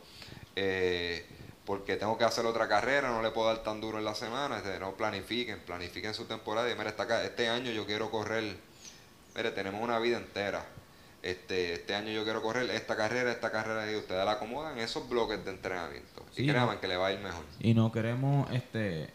eh, 0.57 1.27
porque 1.69 1.97
tengo 1.97 2.17
que 2.17 2.25
hacer 2.25 2.47
otra 2.47 2.67
carrera, 2.67 3.11
no 3.11 3.21
le 3.21 3.31
puedo 3.31 3.49
dar 3.49 3.63
tan 3.63 3.79
duro 3.79 3.99
en 3.99 4.05
la 4.07 4.15
semana, 4.15 4.57
este, 4.57 4.81
no 4.81 4.93
planifiquen, 4.93 5.61
planifiquen 5.61 6.15
su 6.15 6.25
temporada 6.25 6.73
y 6.73 6.75
mira, 6.75 6.95
este 7.23 7.51
año 7.51 7.71
yo 7.71 7.85
quiero 7.85 8.11
correr, 8.11 8.57
mire, 9.37 9.51
tenemos 9.51 9.83
una 9.83 9.99
vida 9.99 10.17
entera. 10.17 10.65
Este, 11.23 11.75
este 11.75 11.95
año 11.95 12.11
yo 12.11 12.25
quiero 12.25 12.41
correr 12.41 12.71
esta 12.71 12.97
carrera, 12.97 13.31
esta 13.31 13.53
carrera 13.53 13.93
y 13.93 13.97
ustedes 13.97 14.25
la 14.25 14.33
acomodan 14.33 14.79
esos 14.79 15.07
bloques 15.11 15.45
de 15.45 15.51
entrenamiento. 15.51 16.25
y 16.35 16.47
créanme 16.47 16.79
que 16.79 16.89
le 16.89 16.97
va 16.97 17.09
a 17.09 17.13
ir 17.13 17.19
mejor. 17.19 17.45
Y 17.61 17.75
no 17.75 17.93
queremos 17.93 18.51
este 18.51 19.11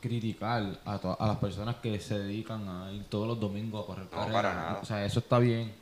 criticar 0.00 0.80
a, 0.86 0.94
a 0.94 1.26
las 1.26 1.36
personas 1.36 1.76
que 1.76 2.00
se 2.00 2.18
dedican 2.18 2.66
a 2.70 2.90
ir 2.90 3.04
todos 3.10 3.28
los 3.28 3.38
domingos 3.38 3.84
a 3.84 3.86
correr 3.86 4.06
no, 4.10 4.32
para 4.32 4.54
nada. 4.54 4.78
O 4.80 4.86
sea, 4.86 5.04
eso 5.04 5.18
está 5.18 5.38
bien 5.38 5.74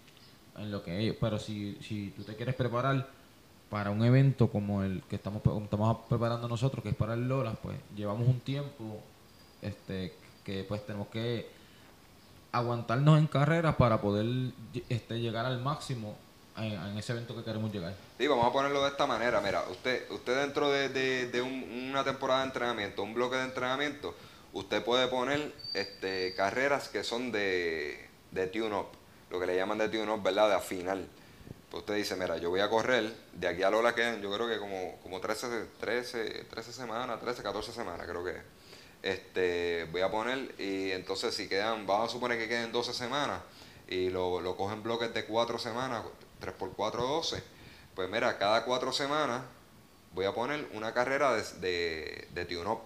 en 0.59 0.73
lo 0.73 0.83
que 0.83 0.99
ellos, 0.99 1.15
pero 1.21 1.39
si, 1.39 1.79
si 1.83 2.11
tú 2.17 2.25
te 2.25 2.35
quieres 2.35 2.57
preparar 2.57 3.15
para 3.71 3.91
un 3.91 4.05
evento 4.05 4.49
como 4.49 4.83
el 4.83 5.03
que 5.09 5.17
estamos, 5.17 5.43
estamos 5.63 5.99
preparando 6.09 6.49
nosotros, 6.49 6.83
que 6.83 6.91
es 6.91 6.97
para 6.97 7.15
el 7.15 7.29
Lola, 7.29 7.55
pues 7.55 7.77
llevamos 7.97 8.29
un 8.29 8.41
tiempo 8.41 9.01
este 9.63 10.15
que 10.45 10.63
pues 10.63 10.87
tenemos 10.87 11.09
que 11.09 11.49
aguantarnos 12.53 13.19
en 13.19 13.27
carrera 13.27 13.77
para 13.77 14.01
poder 14.01 14.53
este, 14.89 15.21
llegar 15.21 15.45
al 15.45 15.61
máximo 15.61 16.17
en, 16.57 16.97
ese 16.97 17.13
evento 17.13 17.37
que 17.37 17.43
queremos 17.43 17.73
llegar. 17.73 17.95
Sí, 18.17 18.27
vamos 18.27 18.47
a 18.47 18.53
ponerlo 18.53 18.83
de 18.83 18.91
esta 18.91 19.07
manera. 19.07 19.41
Mira, 19.41 19.65
usted, 19.71 20.11
usted 20.11 20.41
dentro 20.41 20.71
de, 20.71 21.43
una 21.91 22.05
temporada 22.05 22.41
de 22.41 22.47
entrenamiento, 22.47 23.03
un 23.03 23.13
bloque 23.13 23.37
de 23.37 23.45
entrenamiento, 23.45 24.15
usted 24.53 24.83
puede 24.85 25.09
poner 25.09 25.53
este, 25.75 26.35
carreras 26.35 26.89
que 26.89 27.05
son 27.05 27.33
de, 27.33 28.09
de 28.31 28.47
tune-up, 28.47 28.87
lo 29.31 29.39
que 29.41 29.47
le 29.47 29.57
llaman 29.57 29.79
de 29.79 29.89
tune-up, 29.89 30.23
¿verdad? 30.23 30.49
De 30.49 30.55
afinar. 30.55 30.99
Usted 31.73 31.95
dice, 31.95 32.17
mira, 32.17 32.37
yo 32.39 32.51
voy 32.51 32.61
a 32.61 32.69
correr, 32.69 33.13
de 33.33 33.49
aquí 33.49 33.63
a 33.63 33.71
Lola 33.71 33.95
quedan, 33.95 34.21
yo 34.21 34.33
creo 34.33 34.49
que 34.49 34.59
como, 34.59 34.99
como 35.03 35.21
13, 35.21 35.67
13, 35.81 36.45
13 36.45 36.73
semanas, 36.73 37.21
13, 37.21 37.43
14 37.43 37.73
semanas, 37.73 38.07
creo 38.07 38.25
que 38.25 38.31
es. 38.31 38.43
Este, 39.03 39.85
voy 39.93 40.01
a 40.01 40.11
poner, 40.11 40.55
y 40.59 40.91
entonces 40.91 41.35
si 41.35 41.49
quedan, 41.49 41.87
vamos 41.87 42.11
a 42.11 42.13
suponer 42.13 42.39
que 42.39 42.49
queden 42.49 42.73
12 42.73 42.93
semanas, 42.93 43.41
y 43.89 44.11
lo, 44.11 44.41
lo 44.41 44.57
cogen 44.57 44.83
bloques 44.83 45.13
de 45.15 45.25
4 45.25 45.59
semanas, 45.59 46.05
3 46.41 46.55
por 46.55 46.73
4, 46.73 47.03
12. 47.03 47.43
Pues 47.95 48.11
mira, 48.11 48.37
cada 48.39 48.65
4 48.65 48.93
semanas 48.93 49.43
voy 50.13 50.25
a 50.25 50.33
poner 50.33 50.67
una 50.73 50.93
carrera 50.93 51.35
de, 51.35 51.43
de, 51.61 52.29
de 52.33 52.45
tune-up. 52.47 52.81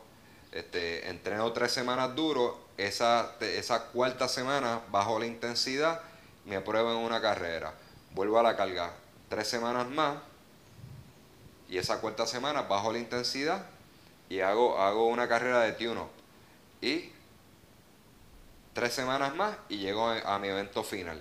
Este, 0.52 1.08
entreno 1.08 1.52
3 1.52 1.70
semanas 1.70 2.14
duro, 2.14 2.58
esa, 2.76 3.36
esa 3.40 3.86
cuarta 3.86 4.28
semana 4.28 4.80
bajo 4.90 5.18
la 5.18 5.26
intensidad, 5.26 6.00
me 6.44 6.56
apruebo 6.56 6.90
en 6.90 6.98
una 6.98 7.20
carrera. 7.20 7.72
Vuelvo 8.14 8.38
a 8.38 8.42
la 8.42 8.56
carga 8.56 8.92
3 9.28 9.46
semanas 9.46 9.88
más 9.88 10.18
y 11.68 11.78
esa 11.78 12.00
cuarta 12.00 12.26
semana 12.26 12.62
bajo 12.62 12.92
la 12.92 12.98
intensidad 12.98 13.64
y 14.28 14.40
hago, 14.40 14.78
hago 14.78 15.06
una 15.06 15.28
carrera 15.28 15.60
de 15.60 15.72
tune-up. 15.72 16.08
Y 16.80 17.10
tres 18.72 18.92
semanas 18.92 19.34
más 19.34 19.56
y 19.68 19.78
llego 19.78 20.08
a 20.08 20.38
mi 20.38 20.48
evento 20.48 20.82
final. 20.82 21.20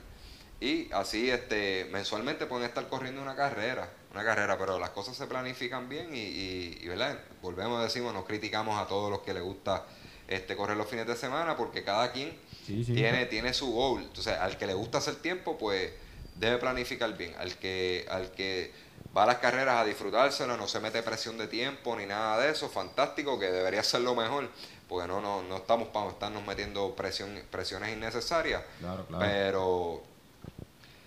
Y 0.61 0.91
así 0.91 1.29
este, 1.29 1.87
mensualmente 1.91 2.45
pueden 2.45 2.67
estar 2.67 2.87
corriendo 2.89 3.21
una 3.21 3.35
carrera, 3.35 3.89
una 4.11 4.23
carrera, 4.23 4.57
pero 4.57 4.77
las 4.77 4.89
cosas 4.89 5.15
se 5.15 5.25
planifican 5.25 5.87
bien 5.87 6.13
y, 6.13 6.77
y, 6.81 6.87
¿verdad? 6.87 7.17
volvemos 7.41 7.79
a 7.79 7.83
decimos, 7.83 8.13
no 8.13 8.25
criticamos 8.25 8.77
a 8.77 8.87
todos 8.87 9.09
los 9.09 9.21
que 9.21 9.33
les 9.33 9.41
gusta 9.41 9.85
este, 10.27 10.57
correr 10.57 10.75
los 10.75 10.87
fines 10.87 11.07
de 11.07 11.15
semana 11.15 11.55
porque 11.55 11.83
cada 11.83 12.11
quien 12.11 12.37
tiene, 12.65 13.25
tiene 13.27 13.53
su 13.53 13.71
goal. 13.71 14.03
Entonces, 14.03 14.33
al 14.33 14.57
que 14.57 14.67
le 14.67 14.73
gusta 14.73 14.97
hacer 14.97 15.15
tiempo, 15.15 15.57
pues 15.57 15.91
debe 16.39 16.57
planificar 16.57 17.15
bien. 17.17 17.35
Al 17.37 17.55
que, 17.55 18.05
al 18.09 18.31
que 18.31 18.71
va 19.15 19.23
a 19.23 19.27
las 19.27 19.37
carreras 19.37 19.77
a 19.77 19.85
disfrutárselo, 19.85 20.57
no 20.57 20.67
se 20.67 20.79
mete 20.79 21.03
presión 21.03 21.37
de 21.37 21.47
tiempo 21.47 21.95
ni 21.95 22.05
nada 22.05 22.41
de 22.41 22.51
eso, 22.51 22.69
fantástico, 22.69 23.37
que 23.37 23.51
debería 23.51 23.83
ser 23.83 24.01
lo 24.01 24.15
mejor, 24.15 24.49
porque 24.87 25.07
no, 25.07 25.21
no, 25.21 25.43
no 25.43 25.57
estamos 25.57 25.89
para 25.89 26.09
estarnos 26.09 26.45
metiendo 26.45 26.95
presión, 26.95 27.39
presiones 27.51 27.95
innecesarias. 27.95 28.63
Claro, 28.79 29.05
claro. 29.05 29.25
Pero 29.25 30.03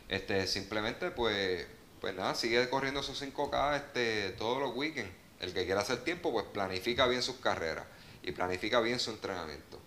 este, 0.08 0.46
simplemente, 0.46 1.10
pues, 1.10 1.66
pues 2.00 2.14
nada, 2.14 2.34
sigue 2.34 2.68
corriendo 2.68 3.00
esos 3.00 3.20
5K 3.20 3.76
este, 3.76 4.30
todos 4.32 4.60
los 4.60 4.76
weekends. 4.76 5.10
El 5.40 5.52
que 5.52 5.64
quiera 5.64 5.80
hacer 5.80 6.04
tiempo, 6.04 6.30
pues 6.30 6.44
planifica 6.52 7.06
bien 7.08 7.20
sus 7.20 7.36
carreras 7.36 7.84
y 8.22 8.30
planifica 8.30 8.80
bien 8.80 9.00
su 9.00 9.10
entrenamiento. 9.10 9.80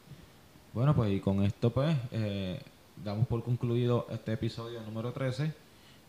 Bueno, 0.74 0.94
pues 0.94 1.10
y 1.14 1.22
con 1.22 1.42
esto, 1.44 1.70
pues, 1.70 1.96
eh, 2.12 2.62
damos 3.04 3.28
por 3.28 3.44
concluido 3.44 4.08
este 4.10 4.34
episodio 4.34 4.82
número 4.82 5.12
13 5.12 5.66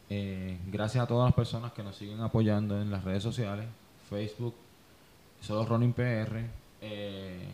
Eh, 0.08 0.58
gracias 0.68 1.02
a 1.02 1.06
todas 1.06 1.26
las 1.26 1.34
personas 1.34 1.72
que 1.72 1.82
nos 1.82 1.96
siguen 1.96 2.20
apoyando 2.20 2.80
en 2.80 2.90
las 2.90 3.02
redes 3.02 3.22
sociales, 3.24 3.66
Facebook, 4.08 4.54
solo 5.40 5.66
Ronin 5.66 5.92
PR, 5.92 6.44
eh, 6.80 7.48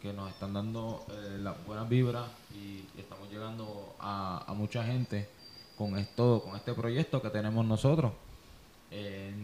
que 0.00 0.12
nos 0.12 0.30
están 0.30 0.54
dando 0.54 1.04
eh, 1.10 1.38
las 1.38 1.54
buenas 1.66 1.86
vibras 1.88 2.26
y 2.54 2.82
estamos 2.98 3.30
llegando 3.30 3.94
a, 4.00 4.44
a 4.46 4.54
mucha 4.54 4.84
gente 4.84 5.28
con 5.76 5.98
esto, 5.98 6.42
con 6.42 6.56
este 6.56 6.72
proyecto 6.72 7.20
que 7.20 7.30
tenemos 7.30 7.64
nosotros. 7.66 8.12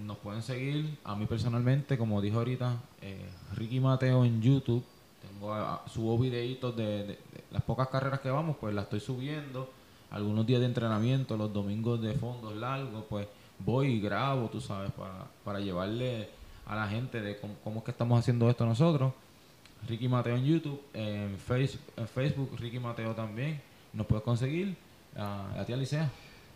Nos 0.07 0.17
pueden 0.19 0.41
seguir 0.41 0.99
a 1.05 1.15
mí 1.15 1.27
personalmente, 1.27 1.99
como 1.99 2.23
dijo 2.23 2.39
ahorita, 2.39 2.81
Ricky 3.55 3.81
Mateo 3.81 4.25
en 4.25 4.41
YouTube. 4.41 4.83
Tengo 5.23 5.81
subo 5.93 6.19
videitos 6.19 6.77
de, 6.77 7.19
las 7.51 7.63
pocas 7.63 7.89
carreras 7.89 8.21
que 8.21 8.31
vamos, 8.31 8.57
pues 8.61 8.75
las 8.75 8.85
estoy 8.85 9.01
subiendo. 9.01 9.71
Algunos 10.11 10.47
días 10.47 10.61
de 10.61 10.67
entrenamiento, 10.67 11.37
los 11.37 11.53
domingos 11.53 12.01
de 12.03 12.13
fondos 12.15 12.55
largos, 12.57 13.05
pues 13.09 13.27
voy 13.59 13.87
y 13.95 14.01
grabo, 14.01 14.49
tú 14.51 14.61
sabes, 14.61 14.91
para, 14.93 15.27
para 15.45 15.61
llevarle 15.61 16.29
a 16.67 16.77
la 16.77 16.87
gente 16.89 17.21
de 17.21 17.39
cómo, 17.39 17.55
cómo 17.65 17.79
es 17.79 17.85
que 17.85 17.91
estamos 17.93 18.19
haciendo 18.19 18.51
esto 18.51 18.67
nosotros. 18.67 19.13
Ricky 19.89 20.09
Mateo 20.09 20.37
en 20.37 20.45
YouTube, 20.45 20.81
en, 20.95 21.37
Face- 21.39 21.79
en 21.97 22.07
Facebook, 22.07 22.57
Ricky 22.59 22.79
Mateo 22.79 23.15
también. 23.15 23.61
Nos 23.93 24.07
puedes 24.07 24.23
conseguir. 24.25 24.77
a 25.17 25.61
a 25.61 25.65
ti, 25.65 25.73
Alicia. 25.73 26.11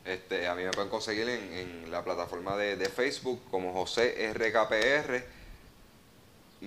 Este, 0.04 0.46
a 0.46 0.54
mí 0.54 0.62
me 0.62 0.70
pueden 0.70 0.88
conseguir 0.90 1.28
en, 1.28 1.52
en 1.84 1.90
la 1.90 2.04
plataforma 2.04 2.56
de, 2.56 2.76
de 2.76 2.88
Facebook 2.88 3.40
como 3.50 3.72
José 3.72 4.32
RKPR. 4.32 5.24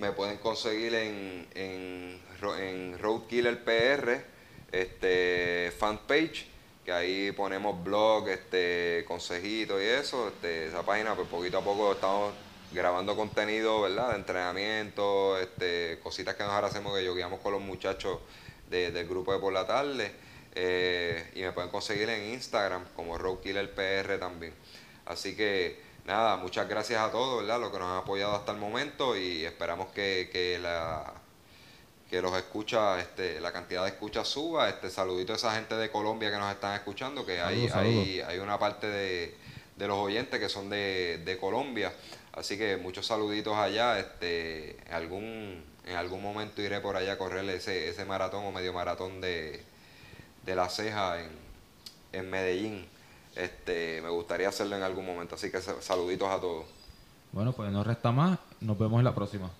Me 0.00 0.12
pueden 0.12 0.38
conseguir 0.38 0.94
en, 0.94 1.46
en, 1.54 2.20
en 2.58 2.98
Roadkiller 2.98 3.62
PR, 3.62 4.24
este, 4.72 5.70
fanpage, 5.78 6.46
que 6.86 6.90
ahí 6.92 7.32
ponemos 7.32 7.84
blog, 7.84 8.26
este, 8.30 9.04
consejitos 9.06 9.78
y 9.82 9.84
eso. 9.84 10.28
Este, 10.28 10.68
esa 10.68 10.82
página, 10.84 11.14
pues 11.14 11.28
poquito 11.28 11.58
a 11.58 11.62
poco 11.62 11.92
estamos 11.92 12.32
grabando 12.72 13.14
contenido, 13.14 13.82
¿verdad? 13.82 14.12
De 14.12 14.16
entrenamiento, 14.16 15.38
este, 15.38 15.98
cositas 16.02 16.34
que 16.34 16.44
nosotros 16.44 16.70
hacemos 16.70 16.96
que 16.96 17.04
yogueamos 17.04 17.40
con 17.40 17.52
los 17.52 17.60
muchachos 17.60 18.20
de- 18.70 18.92
del 18.92 19.06
grupo 19.06 19.34
de 19.34 19.38
por 19.38 19.52
la 19.52 19.66
tarde. 19.66 20.12
Eh, 20.54 21.30
y 21.34 21.42
me 21.42 21.52
pueden 21.52 21.70
conseguir 21.70 22.08
en 22.08 22.32
Instagram 22.32 22.86
como 22.96 23.18
Roadkiller 23.18 23.70
PR 23.74 24.18
también. 24.18 24.54
Así 25.04 25.36
que 25.36 25.89
nada, 26.06 26.36
muchas 26.36 26.68
gracias 26.68 27.00
a 27.00 27.10
todos, 27.10 27.42
¿verdad? 27.42 27.60
Los 27.60 27.70
que 27.70 27.78
nos 27.78 27.88
han 27.88 27.98
apoyado 27.98 28.34
hasta 28.34 28.52
el 28.52 28.58
momento 28.58 29.16
y 29.16 29.44
esperamos 29.44 29.88
que, 29.88 30.28
que 30.32 30.58
la 30.58 31.12
que 32.10 32.20
los 32.20 32.36
escucha, 32.36 32.98
este, 33.00 33.38
la 33.40 33.52
cantidad 33.52 33.84
de 33.84 33.90
escuchas 33.90 34.26
suba. 34.26 34.68
Este 34.68 34.90
saludito 34.90 35.32
a 35.32 35.36
esa 35.36 35.54
gente 35.54 35.76
de 35.76 35.90
Colombia 35.92 36.30
que 36.32 36.38
nos 36.38 36.52
están 36.52 36.74
escuchando, 36.74 37.24
que 37.24 37.40
hay, 37.40 37.68
Saludos, 37.68 37.70
saludos. 37.70 38.04
hay, 38.04 38.20
hay 38.20 38.38
una 38.40 38.58
parte 38.58 38.88
de, 38.88 39.36
de 39.76 39.86
los 39.86 39.96
oyentes 39.96 40.40
que 40.40 40.48
son 40.48 40.68
de, 40.68 41.22
de 41.24 41.38
Colombia. 41.38 41.92
Así 42.32 42.58
que 42.58 42.76
muchos 42.76 43.06
saluditos 43.06 43.56
allá. 43.56 44.00
Este, 44.00 44.76
en 44.88 44.92
algún, 44.92 45.64
en 45.86 45.96
algún 45.96 46.20
momento 46.20 46.60
iré 46.62 46.80
por 46.80 46.96
allá 46.96 47.12
a 47.12 47.18
correr 47.18 47.48
ese, 47.48 47.88
ese 47.88 48.04
maratón 48.04 48.44
o 48.44 48.50
medio 48.50 48.72
maratón 48.72 49.20
de, 49.20 49.62
de 50.44 50.54
la 50.56 50.68
ceja 50.68 51.20
en, 51.20 51.30
en 52.12 52.28
Medellín. 52.28 52.88
Este, 53.36 54.00
me 54.02 54.08
gustaría 54.10 54.48
hacerlo 54.48 54.76
en 54.76 54.82
algún 54.82 55.06
momento. 55.06 55.34
Así 55.36 55.50
que 55.50 55.60
sa- 55.60 55.80
saluditos 55.80 56.28
a 56.28 56.40
todos. 56.40 56.66
Bueno, 57.32 57.52
pues 57.52 57.70
no 57.70 57.84
resta 57.84 58.10
más. 58.12 58.38
Nos 58.60 58.78
vemos 58.78 58.98
en 58.98 59.04
la 59.04 59.14
próxima. 59.14 59.50